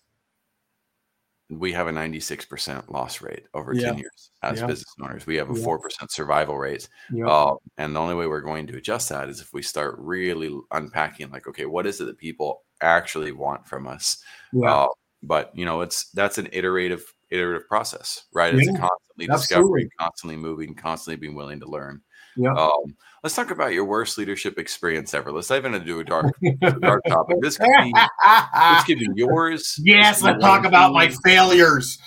[1.49, 3.87] we have a 96% loss rate over yeah.
[3.89, 4.67] 10 years as yeah.
[4.67, 5.25] business owners.
[5.25, 5.65] We have a yeah.
[5.65, 6.87] 4% survival rate.
[7.25, 10.55] Uh, and the only way we're going to adjust that is if we start really
[10.71, 14.23] unpacking, like, okay, what is it that people actually want from us?
[14.63, 14.87] Uh,
[15.23, 18.53] but, you know, it's that's an iterative iterative process, right?
[18.53, 18.89] It's constantly
[19.29, 19.37] absolutely.
[19.37, 22.01] discovering, constantly moving, constantly being willing to learn.
[22.35, 22.53] Yeah.
[22.53, 25.31] Um, let's talk about your worst leadership experience ever.
[25.31, 27.37] Let's dive into a dark, a dark topic.
[27.41, 29.79] This could be this could be yours.
[29.83, 31.97] yes, let's talk about my failures.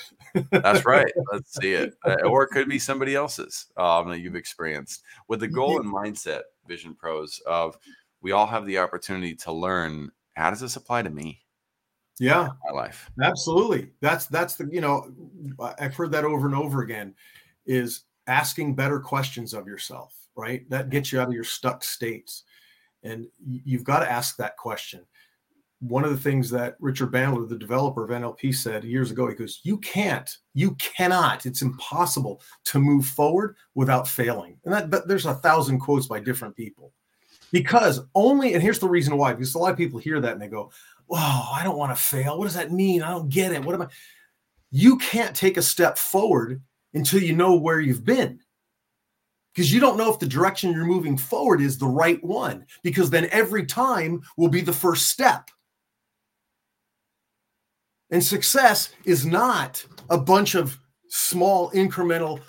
[0.51, 1.13] That's right.
[1.33, 1.93] Let's see it.
[2.07, 5.93] Uh, or it could be somebody else's um, that you've experienced with the goal and
[5.93, 7.77] mindset, Vision Pros, of
[8.23, 11.43] we all have the opportunity to learn how does this apply to me,
[12.19, 13.11] Yeah, my life?
[13.23, 13.91] absolutely.
[14.01, 15.13] That's that's the you know
[15.79, 17.15] I've heard that over and over again
[17.67, 20.69] is asking better questions of yourself, right?
[20.71, 22.45] That gets you out of your stuck states.
[23.03, 25.05] And you've got to ask that question.
[25.81, 29.35] One of the things that Richard Bandler, the developer of NLP, said years ago, he
[29.35, 34.59] goes, You can't, you cannot, it's impossible to move forward without failing.
[34.65, 36.93] And that, that there's a thousand quotes by different people.
[37.51, 40.41] Because only, and here's the reason why, because a lot of people hear that and
[40.41, 40.71] they go,
[41.07, 42.39] Whoa, I don't want to fail.
[42.39, 43.03] What does that mean?
[43.03, 43.65] I don't get it.
[43.65, 43.89] What am I?
[44.71, 46.63] You can't take a step forward
[46.95, 48.39] until you know where you've been
[49.55, 53.11] because you don't know if the direction you're moving forward is the right one because
[53.11, 55.51] then every time will be the first step.
[58.11, 62.41] And success is not a bunch of small incremental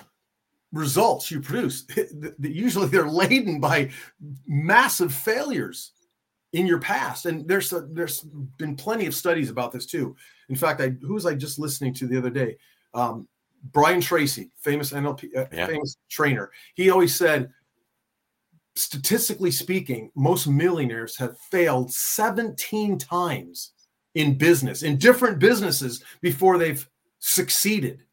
[0.71, 1.85] results you produce.
[2.39, 3.91] Usually they're laden by
[4.45, 5.91] massive failures
[6.53, 7.25] in your past.
[7.25, 8.21] And there's a, there's
[8.57, 10.15] been plenty of studies about this too.
[10.49, 12.57] In fact i who was i just listening to the other day?
[12.93, 13.27] Um,
[13.71, 15.67] Brian Tracy, famous NLP, uh, Yeah.
[15.67, 17.51] famous trainer, he always said,
[18.75, 23.71] statistically speaking, most millionaires have failed 17 times
[24.15, 26.87] in business, in different businesses before they've
[27.19, 28.03] succeeded.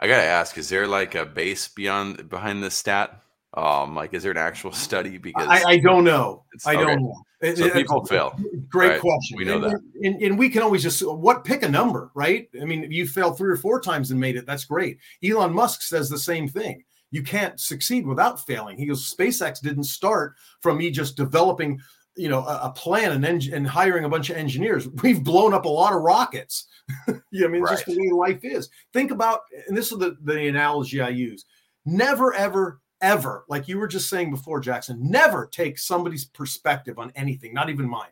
[0.00, 3.22] I gotta ask: Is there like a base beyond behind this stat?
[3.54, 5.18] Um, like, is there an actual study?
[5.18, 6.44] Because I, I don't know.
[6.66, 6.84] I okay.
[6.84, 7.14] don't know.
[7.40, 8.38] It- so it- people fail.
[8.68, 9.00] Great right?
[9.00, 9.38] question.
[9.38, 9.80] We know and, that.
[10.02, 12.48] And, and we can always just what pick a number, right?
[12.60, 14.98] I mean, you failed three or four times and made it, that's great.
[15.24, 16.84] Elon Musk says the same thing.
[17.10, 18.76] You can't succeed without failing.
[18.76, 21.80] He goes, SpaceX didn't start from me just developing,
[22.16, 24.86] you know, a, a plan and eng- and hiring a bunch of engineers.
[25.02, 26.66] We've blown up a lot of rockets.
[27.08, 28.68] you know, I mean, it's just the way life is.
[28.92, 31.46] Think about, and this is the, the analogy I use.
[31.86, 37.12] Never, ever, ever, like you were just saying before, Jackson, never take somebody's perspective on
[37.14, 38.10] anything, not even mine.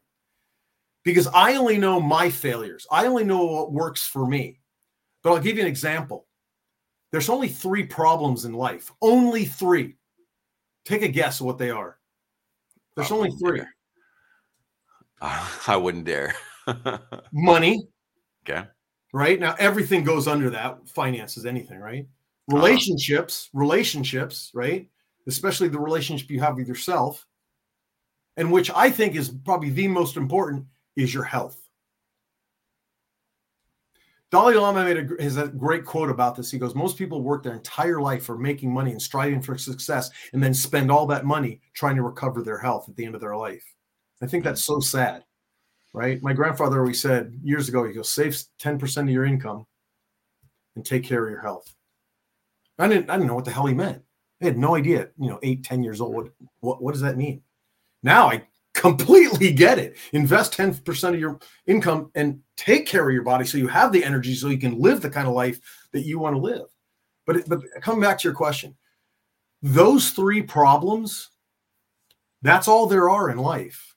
[1.04, 2.86] Because I only know my failures.
[2.90, 4.60] I only know what works for me.
[5.22, 6.26] But I'll give you an example.
[7.12, 8.92] There's only three problems in life.
[9.00, 9.96] Only three.
[10.84, 11.98] Take a guess what they are.
[12.96, 13.58] There's only three.
[13.58, 13.74] dare.
[15.66, 16.34] I wouldn't dare.
[17.32, 17.86] Money,
[18.48, 18.66] okay.
[19.12, 19.38] right?
[19.38, 20.88] Now everything goes under that.
[20.88, 22.06] Finances, anything, right?
[22.48, 22.58] Uh-huh.
[22.58, 24.88] Relationships, relationships, right?
[25.26, 27.26] Especially the relationship you have with yourself,
[28.36, 31.60] and which I think is probably the most important is your health.
[34.32, 36.50] Dalai Lama made a, has a great quote about this.
[36.50, 40.10] He goes, Most people work their entire life for making money and striving for success,
[40.32, 43.20] and then spend all that money trying to recover their health at the end of
[43.20, 43.64] their life.
[44.22, 45.24] I think that's so sad,
[45.92, 46.22] right?
[46.22, 49.66] My grandfather always said years ago, he goes, Save 10% of your income
[50.74, 51.72] and take care of your health.
[52.78, 54.02] I didn't, I didn't know what the hell he meant.
[54.42, 56.30] I had no idea, you know, eight, 10 years old.
[56.60, 57.42] What, what, does that mean?
[58.02, 58.42] Now I
[58.74, 59.96] completely get it.
[60.12, 64.04] Invest 10% of your income and take care of your body so you have the
[64.04, 65.58] energy so you can live the kind of life
[65.92, 66.66] that you want to live.
[67.26, 68.76] But, but coming back to your question,
[69.62, 71.30] those three problems,
[72.42, 73.95] that's all there are in life.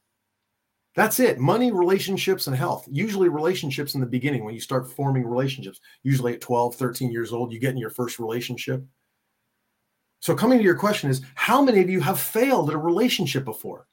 [0.99, 1.39] That's it.
[1.39, 2.85] Money, relationships, and health.
[2.91, 7.31] Usually, relationships in the beginning, when you start forming relationships, usually at 12, 13 years
[7.31, 8.83] old, you get in your first relationship.
[10.19, 13.45] So, coming to your question is how many of you have failed at a relationship
[13.45, 13.88] before?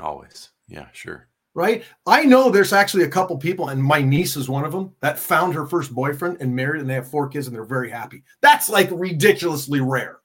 [0.00, 0.50] Always.
[0.68, 1.26] Yeah, sure.
[1.52, 1.82] Right.
[2.06, 5.18] I know there's actually a couple people, and my niece is one of them, that
[5.18, 8.22] found her first boyfriend and married, and they have four kids, and they're very happy.
[8.40, 10.18] That's like ridiculously rare.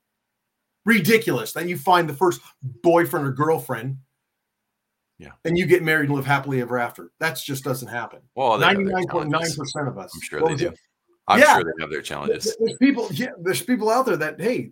[0.85, 3.97] Ridiculous that you find the first boyfriend or girlfriend
[5.19, 5.31] Yeah.
[5.45, 7.11] and you get married and live happily ever after.
[7.19, 8.21] That just doesn't happen.
[8.35, 10.11] Well, they have their 99.9% of us.
[10.15, 10.69] I'm sure they do.
[10.69, 10.79] it?
[11.27, 11.55] I'm Yeah.
[11.55, 12.55] sure they have their challenges.
[12.57, 14.71] There's people, yeah, there's people out there that, hey,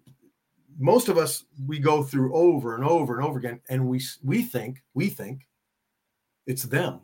[0.79, 4.41] most of us we go through over and over and over again, and we we
[4.43, 5.47] think, we think
[6.45, 7.01] it's them.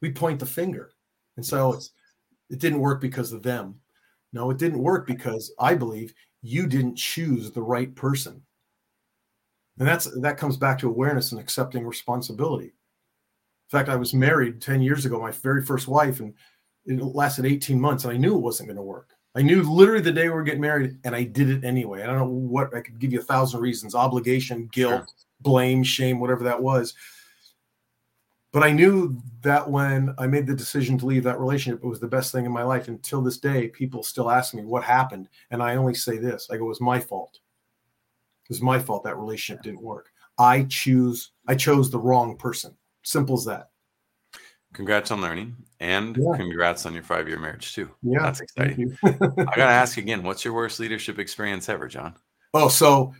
[0.00, 0.90] We point the finger
[1.36, 1.92] and say, oh, it's
[2.50, 3.80] it didn't work because of them.
[4.32, 8.42] No, it didn't work because I believe you didn't choose the right person.
[9.78, 12.66] And that's that comes back to awareness and accepting responsibility.
[12.66, 16.34] In fact, I was married 10 years ago, my very first wife, and
[16.86, 19.10] it lasted 18 months, and I knew it wasn't going to work.
[19.36, 22.02] I knew literally the day we were getting married, and I did it anyway.
[22.02, 25.06] I don't know what I could give you a thousand reasons obligation, guilt, Sure.
[25.42, 26.94] blame, shame, whatever that was.
[28.50, 32.00] but I knew that when I made the decision to leave that relationship, it was
[32.00, 32.88] the best thing in my life.
[32.88, 35.28] Until this day, people still ask me what happened.
[35.50, 37.38] And I only say this I go, it was my fault.
[38.48, 40.10] It was my fault that relationship didn't work.
[40.38, 42.74] I choose, I chose the wrong person.
[43.04, 43.70] Simple as that.
[44.72, 46.36] Congrats on learning and yeah.
[46.36, 47.90] congrats on your five year marriage too.
[48.02, 48.20] Yeah.
[48.22, 48.96] That's exciting.
[49.04, 52.14] I got to ask again, what's your worst leadership experience ever, John?
[52.54, 53.14] Oh, so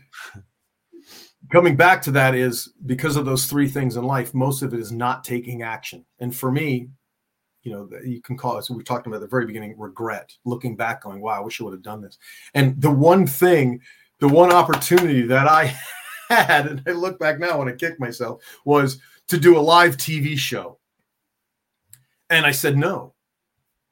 [1.51, 4.79] coming back to that is because of those three things in life, most of it
[4.79, 6.05] is not taking action.
[6.19, 6.89] And for me,
[7.63, 10.31] you know, you can call it, so we talked about at the very beginning, regret,
[10.45, 12.17] looking back, going, wow, I wish I would have done this.
[12.53, 13.81] And the one thing,
[14.19, 15.75] the one opportunity that I
[16.29, 19.97] had, and I look back now and I kick myself, was to do a live
[19.97, 20.77] TV show.
[22.29, 23.13] And I said no.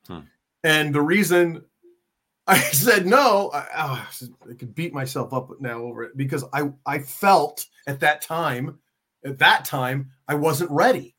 [0.07, 0.19] Hmm.
[0.63, 1.63] And the reason
[2.47, 3.51] I said no.
[3.53, 4.09] I, oh,
[4.49, 8.79] I, could beat myself up now over it because I I felt at that time,
[9.25, 11.15] at that time, I wasn't ready.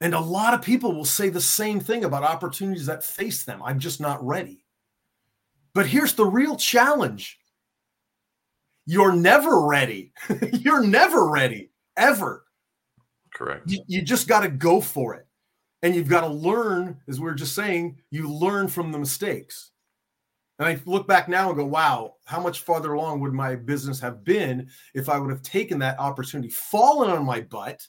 [0.00, 3.62] And a lot of people will say the same thing about opportunities that face them.
[3.62, 4.65] I'm just not ready.
[5.76, 7.38] But here's the real challenge.
[8.86, 10.14] You're never ready.
[10.52, 12.46] You're never ready, ever.
[13.34, 13.70] Correct.
[13.70, 15.26] You, you just got to go for it
[15.82, 19.72] and you've got to learn as we are just saying you learn from the mistakes
[20.58, 24.00] and i look back now and go wow how much farther along would my business
[24.00, 27.86] have been if i would have taken that opportunity fallen on my butt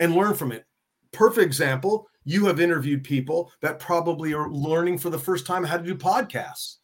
[0.00, 0.64] and learn from it
[1.12, 5.76] perfect example you have interviewed people that probably are learning for the first time how
[5.76, 6.76] to do podcasts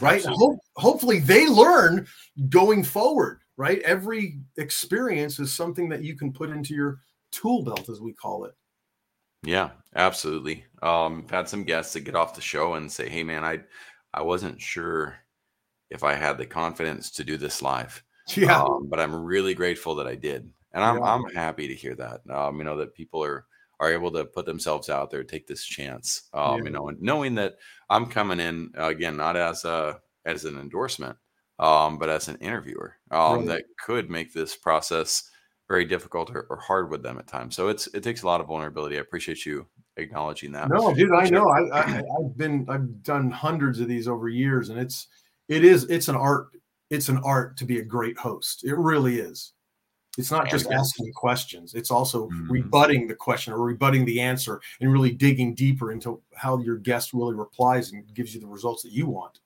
[0.00, 2.06] right Ho- hopefully they learn
[2.48, 7.88] going forward right every experience is something that you can put into your tool belt
[7.88, 8.54] as we call it
[9.44, 10.64] yeah, absolutely.
[10.82, 13.60] Um, I've had some guests that get off the show and say, "Hey, man, I
[14.12, 15.16] I wasn't sure
[15.90, 18.02] if I had the confidence to do this live,
[18.34, 21.14] yeah, um, but I'm really grateful that I did, and I'm yeah.
[21.14, 22.22] I'm happy to hear that.
[22.30, 23.46] Um, you know that people are
[23.80, 26.28] are able to put themselves out there, take this chance.
[26.32, 26.64] Um, yeah.
[26.64, 27.56] you know, and knowing that
[27.90, 31.16] I'm coming in again not as a as an endorsement,
[31.58, 33.46] um, but as an interviewer um, right.
[33.46, 35.30] that could make this process
[35.68, 37.56] very difficult or, or, hard with them at times.
[37.56, 38.98] So it's it takes a lot of vulnerability.
[38.98, 40.68] I appreciate you acknowledging that.
[40.68, 41.48] No, dude, I know.
[41.48, 45.08] I, I I've been I've done hundreds of these over years, and it's
[45.48, 46.48] it is it's an art.
[46.90, 48.64] It's an art to be a great host.
[48.64, 49.53] It really is.
[50.16, 51.74] It's not just asking questions.
[51.74, 52.50] It's also mm-hmm.
[52.50, 57.12] rebutting the question or rebutting the answer and really digging deeper into how your guest
[57.12, 59.40] really replies and gives you the results that you want.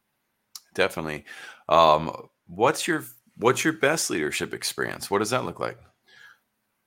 [0.74, 1.24] Definitely.
[1.68, 3.04] Um, what's your
[3.36, 5.10] what's your best leadership experience?
[5.10, 5.78] What does that look like?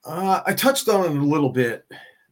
[0.05, 1.85] Uh, I touched on it a little bit.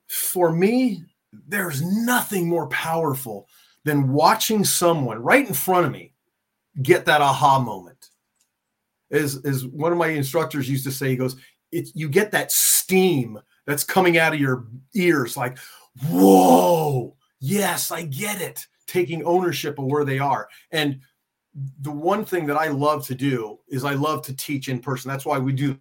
[0.07, 1.03] For me,
[1.47, 3.47] there's nothing more powerful
[3.83, 6.13] than watching someone right in front of me
[6.81, 8.09] get that aha moment.
[9.12, 11.36] As, as one of my instructors used to say, he goes,
[11.72, 15.58] it, you get that steam that's coming out of your ears, like,
[16.08, 18.65] whoa, yes, I get it.
[18.88, 20.48] Taking ownership of where they are.
[20.72, 21.00] And
[21.82, 25.10] the one thing that I love to do is I love to teach in person.
[25.10, 25.78] That's why we do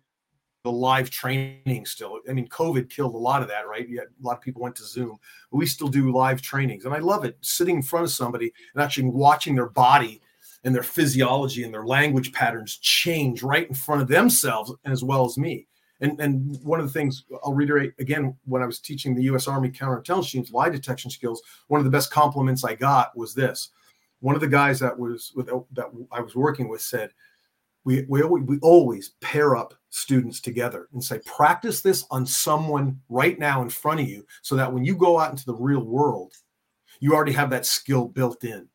[0.65, 2.21] the live training still.
[2.29, 3.87] I mean, COVID killed a lot of that, right?
[3.89, 5.17] A lot of people went to Zoom,
[5.51, 6.85] we still do live trainings.
[6.85, 10.21] And I love it sitting in front of somebody and actually watching their body
[10.65, 15.25] and their physiology and their language patterns change right in front of themselves as well
[15.25, 15.67] as me.
[16.01, 19.49] And, and one of the things I'll reiterate again when I was teaching the U.S.
[19.49, 23.71] Army counterintelligence teams lie detection skills, one of the best compliments I got was this.
[24.21, 27.11] One of the guys that was with that I was working with said,
[27.85, 33.39] we, we, we always pair up students together and say, practice this on someone right
[33.39, 36.35] now in front of you so that when you go out into the real world,
[37.01, 38.69] you already have that skill built in.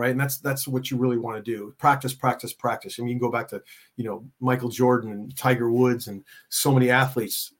[0.00, 0.12] Right.
[0.12, 1.74] And that's that's what you really want to do.
[1.76, 2.98] Practice, practice, practice.
[2.98, 3.62] I mean, you can go back to,
[3.96, 7.52] you know, Michael Jordan and Tiger Woods and so many athletes.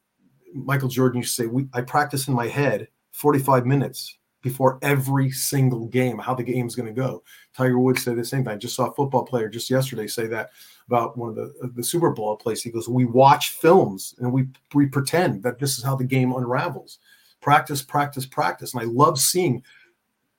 [0.55, 5.85] Michael Jordan used to say, I practice in my head 45 minutes before every single
[5.89, 7.23] game, how the game's going to go.
[7.55, 8.55] Tiger Woods said the same thing.
[8.55, 10.49] I just saw a football player just yesterday say that
[10.87, 12.63] about one of the uh, the Super Bowl plays.
[12.63, 16.33] He goes, "We watch films and we we pretend that this is how the game
[16.33, 17.01] unravels.
[17.43, 19.63] Practice, practice, practice." And I love seeing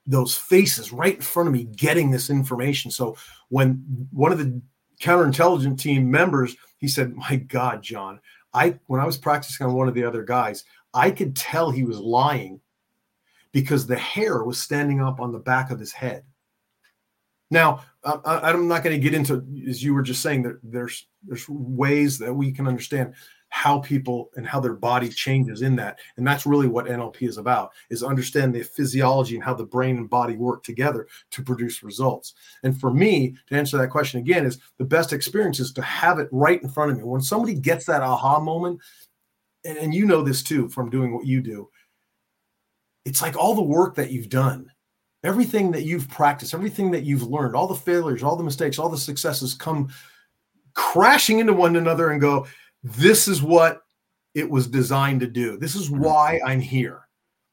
[0.06, 2.92] those faces right in front of me getting this information.
[2.92, 3.16] So
[3.50, 4.62] when one of the
[5.02, 8.20] counterintelligence team members, he said, "My God, John,
[8.54, 11.84] I when I was practicing on one of the other guys, I could tell he
[11.84, 12.62] was lying."
[13.52, 16.24] because the hair was standing up on the back of his head.
[17.50, 21.08] Now, I, am not going to get into, as you were just saying, that there's
[21.28, 23.14] there's ways that we can understand
[23.52, 26.00] how people and how their body changes in that.
[26.16, 29.98] And that's really what nlp is about is understand the physiology and how the brain
[29.98, 32.34] and body work together to produce results.
[32.64, 36.18] And for me to answer that question again is the best experience is to have
[36.18, 37.04] it right in front of me.
[37.04, 38.80] When somebody gets that aha moment
[39.66, 41.70] and, and you know this too from doing what you do
[43.04, 44.72] it's like all the work that you've done
[45.26, 48.90] everything that you've practiced everything that you've learned all the failures all the mistakes all
[48.90, 49.90] the successes come
[50.74, 52.48] crashing into one another and go
[52.84, 53.82] this is what
[54.34, 55.58] it was designed to do.
[55.58, 56.04] This is mm-hmm.
[56.04, 57.08] why I'm here.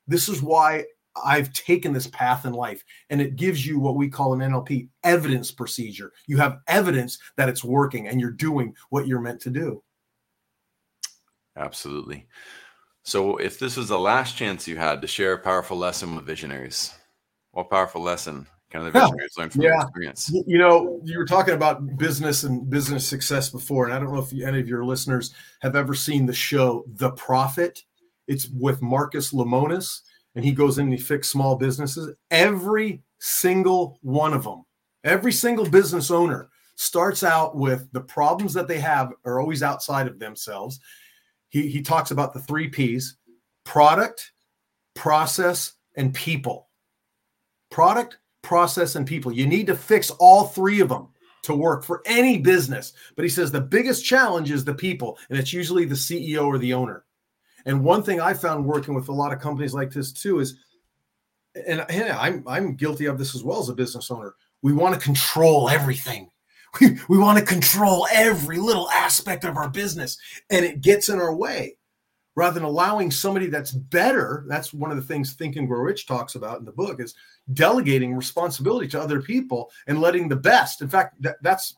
[0.06, 0.84] This is why
[1.24, 2.84] I've taken this path in life.
[3.10, 6.12] And it gives you what we call an NLP evidence procedure.
[6.26, 9.82] You have evidence that it's working and you're doing what you're meant to do.
[11.56, 12.26] Absolutely.
[13.04, 16.26] So, if this was the last chance you had to share a powerful lesson with
[16.26, 16.94] visionaries,
[17.52, 19.82] what powerful lesson kind of the visionaries learn from yeah.
[19.82, 20.30] experience.
[20.46, 24.20] You know, you were talking about business and business success before, and I don't know
[24.20, 27.82] if any of your listeners have ever seen the show The Profit.
[28.26, 30.02] It's with Marcus Lemonis,
[30.34, 32.14] and he goes in and he fixes small businesses.
[32.30, 34.64] Every single one of them,
[35.02, 40.06] every single business owner starts out with the problems that they have are always outside
[40.06, 40.78] of themselves.
[41.48, 43.16] He, he talks about the three P's
[43.64, 44.32] product,
[44.94, 46.68] process, and people.
[47.70, 49.32] Product, process, and people.
[49.32, 51.08] You need to fix all three of them
[51.42, 52.92] to work for any business.
[53.16, 56.58] But he says the biggest challenge is the people, and it's usually the CEO or
[56.58, 57.04] the owner.
[57.64, 60.56] And one thing I found working with a lot of companies like this too is,
[61.66, 64.34] and I'm I'm guilty of this as well as a business owner.
[64.62, 66.30] We want to control everything.
[66.82, 70.18] We, we want to control every little aspect of our business,
[70.50, 71.77] and it gets in our way
[72.38, 74.44] rather than allowing somebody that's better.
[74.46, 77.16] That's one of the things Think and Grow Rich talks about in the book is
[77.52, 80.80] delegating responsibility to other people and letting the best.
[80.80, 81.74] In fact, that, that's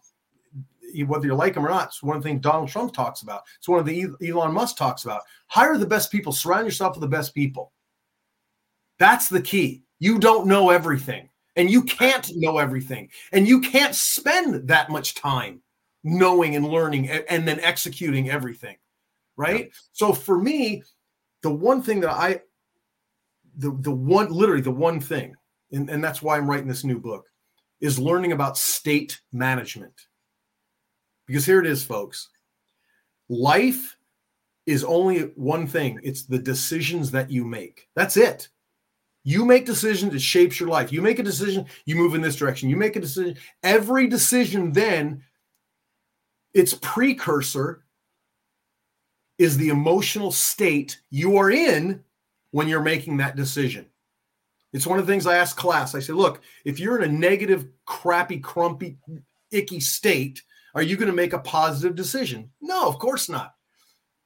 [1.06, 1.88] whether you like them or not.
[1.88, 3.44] It's one of the things Donald Trump talks about.
[3.56, 5.22] It's one of the Elon Musk talks about.
[5.46, 6.30] Hire the best people.
[6.30, 7.72] Surround yourself with the best people.
[8.98, 9.84] That's the key.
[9.98, 15.14] You don't know everything, and you can't know everything, and you can't spend that much
[15.14, 15.62] time
[16.04, 18.76] knowing and learning and, and then executing everything
[19.40, 19.64] right?
[19.64, 19.72] Yeah.
[19.92, 20.82] So for me,
[21.42, 22.40] the one thing that I,
[23.56, 25.34] the the one literally the one thing,
[25.72, 27.26] and, and that's why I'm writing this new book,
[27.80, 29.94] is learning about state management.
[31.26, 32.28] Because here it is, folks.
[33.28, 33.96] Life
[34.66, 35.98] is only one thing.
[36.02, 37.88] It's the decisions that you make.
[37.96, 38.48] That's it.
[39.22, 40.92] You make decisions, it shapes your life.
[40.92, 42.70] You make a decision, you move in this direction.
[42.70, 43.36] You make a decision.
[43.62, 45.22] Every decision then,
[46.52, 47.84] its precursor
[49.40, 52.04] is the emotional state you are in
[52.50, 53.86] when you're making that decision.
[54.74, 55.94] It's one of the things I ask class.
[55.94, 58.98] I say, look, if you're in a negative, crappy, crumpy,
[59.50, 60.42] icky state,
[60.74, 62.50] are you going to make a positive decision?
[62.60, 63.54] No, of course not.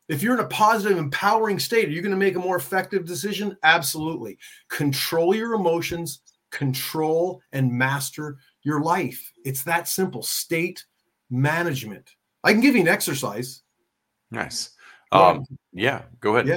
[0.08, 3.06] If you're in a positive, empowering state, are you going to make a more effective
[3.06, 3.56] decision?
[3.62, 4.36] Absolutely.
[4.68, 9.32] Control your emotions, control and master your life.
[9.44, 10.24] It's that simple.
[10.24, 10.84] State
[11.30, 12.10] management.
[12.42, 13.62] I can give you an exercise.
[14.32, 14.73] Nice.
[15.14, 16.48] Um, yeah, go ahead.
[16.48, 16.56] Yeah.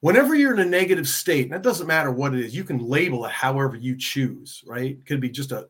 [0.00, 2.78] Whenever you're in a negative state, and it doesn't matter what it is, you can
[2.78, 4.92] label it however you choose, right?
[4.92, 5.68] It could be just a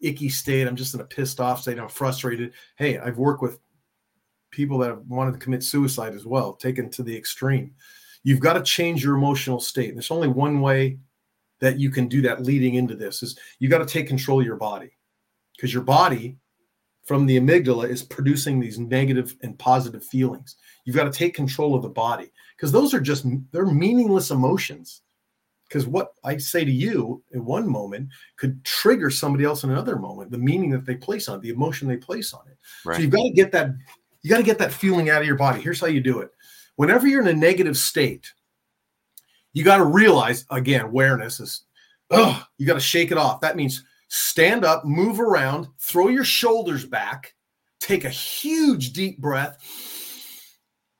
[0.00, 0.66] icky state.
[0.66, 1.78] I'm just in a pissed off state.
[1.78, 2.52] I'm frustrated.
[2.76, 3.58] Hey, I've worked with
[4.50, 7.72] people that have wanted to commit suicide as well, taken to the extreme.
[8.22, 9.88] You've got to change your emotional state.
[9.88, 10.98] And there's only one way
[11.60, 14.46] that you can do that leading into this is you got to take control of
[14.46, 14.90] your body
[15.56, 16.36] because your body
[17.08, 20.56] from the amygdala is producing these negative and positive feelings.
[20.84, 25.00] You've got to take control of the body because those are just they're meaningless emotions.
[25.66, 29.98] Because what I say to you in one moment could trigger somebody else in another
[29.98, 32.58] moment, the meaning that they place on it, the emotion they place on it.
[32.84, 32.96] Right.
[32.96, 33.70] So you've got to get that,
[34.22, 35.62] you got to get that feeling out of your body.
[35.62, 36.30] Here's how you do it.
[36.76, 38.30] Whenever you're in a negative state,
[39.54, 41.62] you got to realize again, awareness is,
[42.10, 43.40] oh, you got to shake it off.
[43.40, 47.34] That means stand up, move around, throw your shoulders back,
[47.80, 49.58] take a huge deep breath.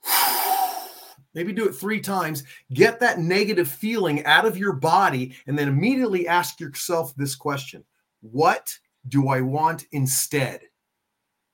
[1.34, 2.42] Maybe do it three times.
[2.72, 7.84] Get that negative feeling out of your body, and then immediately ask yourself this question
[8.20, 8.76] What
[9.08, 10.60] do I want instead?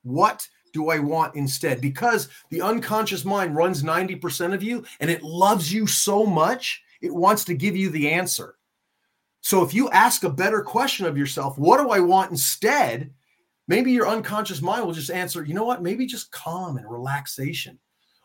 [0.02, 1.80] What do I want instead?
[1.80, 7.14] Because the unconscious mind runs 90% of you and it loves you so much, it
[7.14, 8.56] wants to give you the answer.
[9.44, 13.12] So if you ask a better question of yourself, what do I want instead?
[13.68, 15.82] Maybe your unconscious mind will just answer, you know what?
[15.82, 17.78] Maybe just calm and relaxation.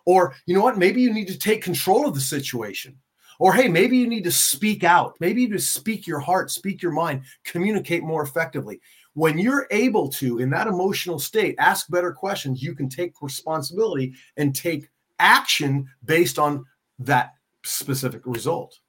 [0.06, 0.78] Or, you know what?
[0.78, 2.98] Maybe you need to take control of the situation.
[3.38, 5.14] Or hey, maybe you need to speak out.
[5.20, 8.80] Maybe you to speak your heart, speak your mind, communicate more effectively.
[9.14, 14.14] When you're able to, in that emotional state, ask better questions, you can take responsibility
[14.38, 14.88] and take
[15.20, 16.66] action based on
[17.00, 17.34] that
[17.66, 18.80] specific result.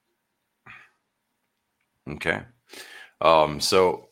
[2.12, 2.42] Okay.
[3.20, 4.08] Um, so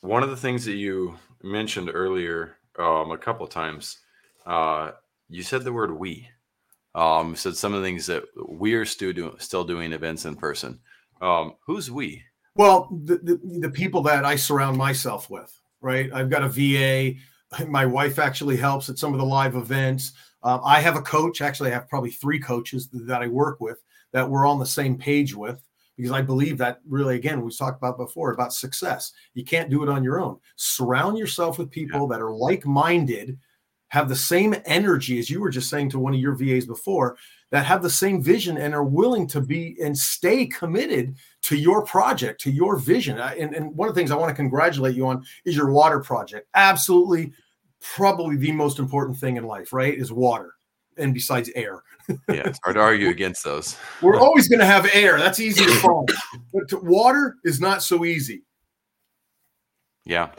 [0.00, 3.98] one of the things that you mentioned earlier um, a couple of times,
[4.46, 4.92] uh,
[5.28, 6.28] you said the word we.
[6.94, 10.80] Um, said some of the things that we're still doing, still doing events in person.
[11.20, 12.24] Um, who's we?
[12.54, 16.10] Well, the, the, the people that I surround myself with, right?
[16.12, 17.18] I've got a VA.
[17.68, 20.12] My wife actually helps at some of the live events.
[20.42, 21.40] Um, I have a coach.
[21.40, 23.82] Actually, I have probably three coaches that I work with
[24.12, 25.62] that we're on the same page with
[25.98, 29.12] because I believe that really, again, we talked about before about success.
[29.34, 30.38] You can't do it on your own.
[30.54, 32.06] Surround yourself with people yeah.
[32.10, 33.36] that are like minded,
[33.88, 37.16] have the same energy as you were just saying to one of your VAs before,
[37.50, 41.84] that have the same vision and are willing to be and stay committed to your
[41.84, 43.18] project, to your vision.
[43.18, 45.98] And, and one of the things I want to congratulate you on is your water
[45.98, 46.46] project.
[46.54, 47.32] Absolutely,
[47.80, 49.98] probably the most important thing in life, right?
[49.98, 50.54] Is water
[50.98, 51.82] and besides air.
[52.08, 53.76] yeah, it's hard to argue against those.
[54.02, 55.18] We're always going to have air.
[55.18, 56.08] That's easy to find.
[56.52, 58.44] but to, water is not so easy.
[60.04, 60.30] Yeah.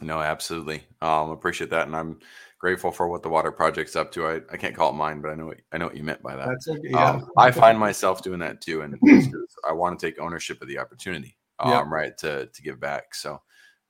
[0.00, 0.82] No, absolutely.
[1.00, 1.86] Um, appreciate that.
[1.86, 2.18] And I'm
[2.58, 4.26] grateful for what the water project's up to.
[4.26, 6.22] I, I can't call it mine, but I know what, I know what you meant
[6.22, 6.48] by that.
[6.48, 6.80] That's okay.
[6.90, 7.10] Yeah.
[7.10, 8.82] Um, I find myself doing that too.
[8.82, 8.98] And
[9.68, 11.84] I want to take ownership of the opportunity, um, yeah.
[11.86, 12.16] right.
[12.18, 13.14] To, to give back.
[13.14, 13.40] So,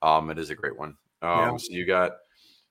[0.01, 0.95] um, it is a great one.
[1.21, 1.57] Um, yeah.
[1.57, 2.11] so you got,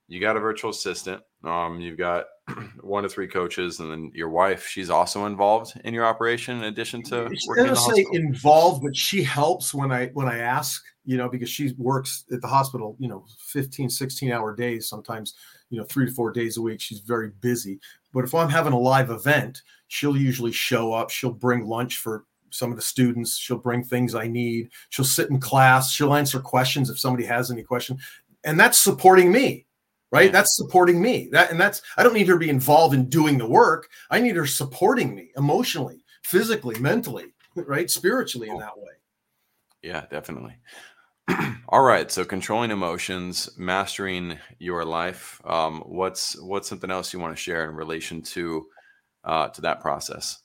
[0.08, 1.22] you got a virtual assistant.
[1.44, 2.26] Um, you've got
[2.80, 4.66] one to three coaches, and then your wife.
[4.66, 7.70] She's also involved in your operation in addition to working.
[7.70, 10.82] I say involved, but she helps when I when I ask.
[11.06, 12.94] You know, because she works at the hospital.
[12.98, 15.34] You know, 15, 16 hour days sometimes.
[15.70, 16.80] You know, three to four days a week.
[16.80, 17.80] She's very busy.
[18.12, 21.10] But if I'm having a live event, she'll usually show up.
[21.10, 23.36] She'll bring lunch for some of the students.
[23.36, 24.70] She'll bring things I need.
[24.90, 25.92] She'll sit in class.
[25.92, 27.98] She'll answer questions if somebody has any question,
[28.44, 29.66] and that's supporting me
[30.10, 30.32] right?
[30.32, 31.28] That's supporting me.
[31.32, 33.88] That and that's i don't need her to be involved in doing the work.
[34.10, 37.90] I need her supporting me emotionally physically mentally right?
[37.90, 38.92] Spiritually in that way.
[39.82, 40.56] Yeah definitely.
[41.68, 47.36] All right so controlling emotions mastering your life um, what's what's something else you want
[47.36, 48.66] to share in relation to
[49.24, 50.42] uh, to that process?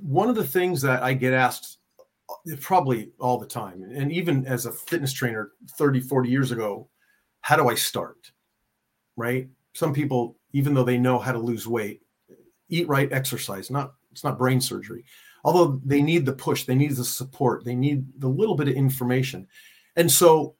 [0.00, 1.78] One of the things that i get asked
[2.30, 6.88] uh, probably all the time and even as a fitness trainer 30 40 years ago
[7.42, 8.32] how do I start?
[9.16, 9.48] Right?
[9.74, 12.02] Some people, even though they know how to lose weight,
[12.68, 15.04] eat right, exercise, not it's not brain surgery.
[15.44, 18.74] Although they need the push, they need the support, they need the little bit of
[18.74, 19.46] information.
[19.96, 20.54] And so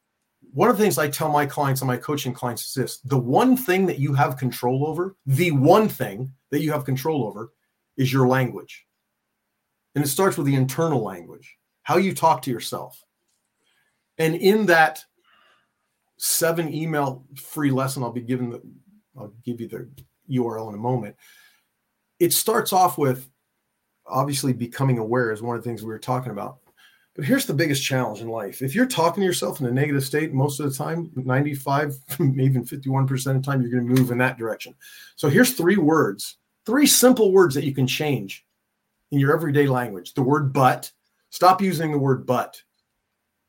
[0.53, 3.19] one of the things I tell my clients and my coaching clients is this the
[3.19, 7.53] one thing that you have control over, the one thing that you have control over
[7.97, 8.87] is your language.
[9.95, 13.03] And it starts with the internal language, how you talk to yourself.
[14.19, 15.05] And in that
[16.23, 18.03] seven email free lesson.
[18.03, 18.63] I'll be giving the,
[19.19, 19.89] I'll give you the
[20.31, 21.17] URL in a moment.
[22.21, 23.29] It starts off with
[24.07, 26.59] obviously becoming aware is one of the things we were talking about.
[27.15, 28.63] But here's the biggest challenge in life.
[28.63, 32.65] If you're talking to yourself in a negative state, most of the time, 95, even
[32.65, 34.75] 51% of the time, you're going to move in that direction.
[35.17, 38.47] So here's three words, three simple words that you can change
[39.11, 40.15] in your everyday language.
[40.15, 40.91] The word but,
[41.31, 42.63] stop using the word but.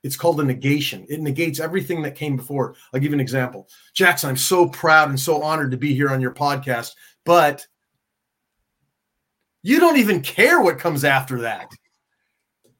[0.03, 1.05] It's called a negation.
[1.09, 2.75] It negates everything that came before.
[2.93, 3.69] I'll give you an example.
[3.93, 6.91] Jackson, I'm so proud and so honored to be here on your podcast,
[7.25, 7.65] but
[9.61, 11.69] you don't even care what comes after that.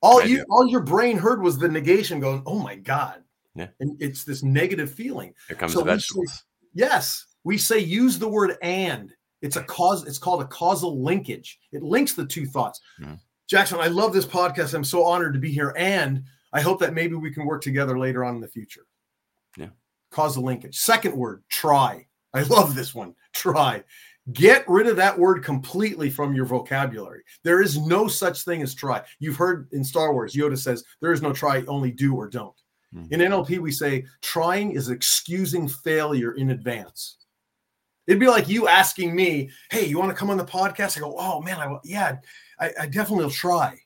[0.01, 0.45] All I you do.
[0.49, 3.23] all your brain heard was the negation going, "Oh my god."
[3.55, 3.67] Yeah.
[3.79, 5.33] And it's this negative feeling.
[5.47, 6.31] Here comes so the vegetables.
[6.31, 6.41] Say,
[6.73, 7.25] yes.
[7.43, 9.13] We say use the word and.
[9.41, 11.59] It's a cause, it's called a causal linkage.
[11.73, 12.79] It links the two thoughts.
[13.01, 13.15] Mm-hmm.
[13.49, 14.73] Jackson, I love this podcast.
[14.73, 15.73] I'm so honored to be here.
[15.77, 16.23] And
[16.53, 18.85] I hope that maybe we can work together later on in the future.
[19.57, 19.69] Yeah.
[20.11, 20.77] Causal linkage.
[20.77, 22.07] Second word, try.
[22.33, 23.15] I love this one.
[23.33, 23.83] Try.
[24.31, 27.23] Get rid of that word completely from your vocabulary.
[27.43, 29.01] There is no such thing as try.
[29.19, 32.55] You've heard in Star Wars, Yoda says, there is no try, only do or don't.
[32.95, 33.13] Mm-hmm.
[33.13, 37.17] In NLP, we say trying is excusing failure in advance.
[38.07, 40.99] It'd be like you asking me, "Hey, you want to come on the podcast?" I
[40.99, 42.17] go, "Oh man, I yeah,
[42.59, 43.77] I, I definitely will try."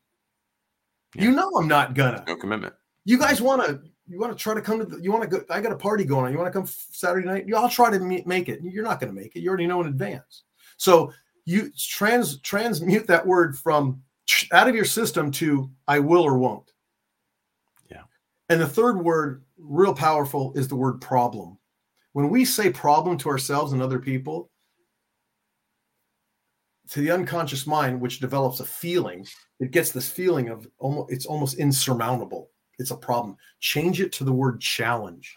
[1.15, 1.23] Yeah.
[1.23, 2.23] You know I'm not gonna.
[2.27, 2.73] No commitment.
[3.05, 5.29] You guys want to you want to try to come to the, you want to
[5.29, 6.31] go I got a party going on.
[6.31, 7.45] You want to come Saturday night?
[7.55, 8.59] I'll try to make it.
[8.63, 9.41] You're not going to make it.
[9.41, 10.43] You already know in advance.
[10.77, 11.11] So
[11.45, 14.01] you trans transmute that word from
[14.51, 16.71] out of your system to I will or won't.
[17.89, 18.01] Yeah.
[18.49, 21.57] And the third word, real powerful, is the word problem.
[22.13, 24.49] When we say problem to ourselves and other people,
[26.91, 29.25] to the unconscious mind, which develops a feeling,
[29.59, 32.49] it gets this feeling of almost it's almost insurmountable.
[32.79, 33.37] It's a problem.
[33.59, 35.35] Change it to the word challenge.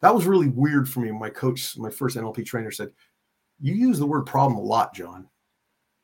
[0.00, 1.10] That was really weird for me.
[1.10, 2.90] My coach, my first NLP trainer said,
[3.60, 5.26] You use the word problem a lot, John.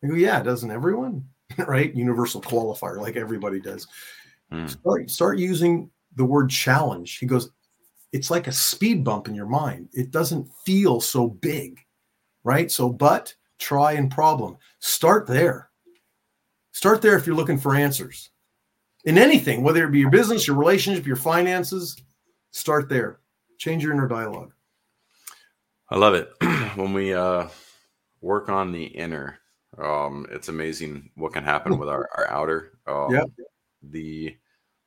[0.02, 1.28] I go, Yeah, doesn't everyone?
[1.58, 1.94] right?
[1.94, 3.86] Universal qualifier, like everybody does.
[4.52, 4.68] Mm.
[4.68, 7.18] Start, start using the word challenge.
[7.18, 7.50] He goes,
[8.12, 9.88] It's like a speed bump in your mind.
[9.92, 11.78] It doesn't feel so big,
[12.42, 12.70] right?
[12.70, 14.56] So, but, try, and problem.
[14.80, 15.70] Start there.
[16.72, 18.30] Start there if you're looking for answers
[19.04, 21.96] in anything, whether it be your business, your relationship, your finances.
[22.50, 23.20] Start there.
[23.58, 24.52] Change your inner dialogue.
[25.90, 26.32] I love it.
[26.76, 27.48] when we uh,
[28.20, 29.38] work on the inner,
[29.78, 32.78] um, it's amazing what can happen with our, our outer.
[32.86, 33.24] Um, yeah.
[33.82, 34.36] The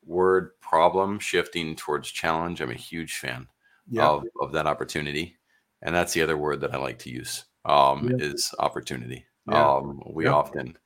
[0.05, 2.61] word problem shifting towards challenge.
[2.61, 3.47] I'm a huge fan
[3.97, 5.38] of, of that opportunity.
[5.82, 9.26] And that's the other word that I like to use um, is opportunity.
[9.49, 9.76] Yeah.
[9.76, 10.78] Um, we often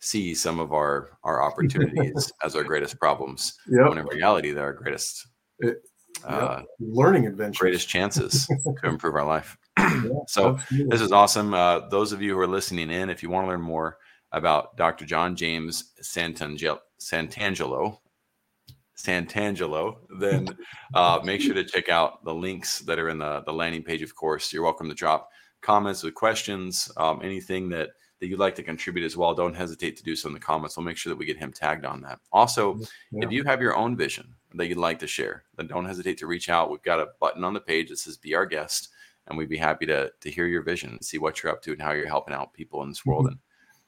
[0.00, 3.88] see some of our our opportunities as our greatest problems yep.
[3.88, 5.26] when in reality they're our greatest
[5.58, 5.78] it,
[6.24, 9.56] uh, learning adventure greatest chances to improve our life
[10.28, 10.88] so absolutely.
[10.88, 13.48] this is awesome uh, those of you who are listening in if you want to
[13.48, 13.98] learn more
[14.30, 17.98] about dr john james santangelo santangelo
[18.98, 20.48] Santangelo, then
[20.94, 24.02] uh, make sure to check out the links that are in the, the landing page.
[24.02, 25.30] Of course, you're welcome to drop
[25.60, 27.90] comments with questions, um, anything that
[28.20, 30.76] that you'd like to contribute as well, don't hesitate to do so in the comments.
[30.76, 32.18] We'll make sure that we get him tagged on that.
[32.32, 32.80] Also,
[33.12, 33.24] yeah.
[33.24, 36.26] if you have your own vision that you'd like to share, then don't hesitate to
[36.26, 36.70] reach out.
[36.70, 38.88] We've got a button on the page that says "Be Our Guest,"
[39.26, 41.72] and we'd be happy to to hear your vision and see what you're up to
[41.72, 43.24] and how you're helping out people in this world.
[43.24, 43.32] Mm-hmm.
[43.32, 43.40] And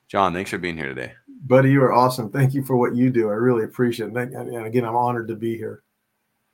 [0.08, 1.12] John, thanks for being here today.
[1.46, 2.30] Buddy, you are awesome.
[2.30, 3.30] Thank you for what you do.
[3.30, 4.16] I really appreciate it.
[4.16, 5.82] And again, I'm honored to be here.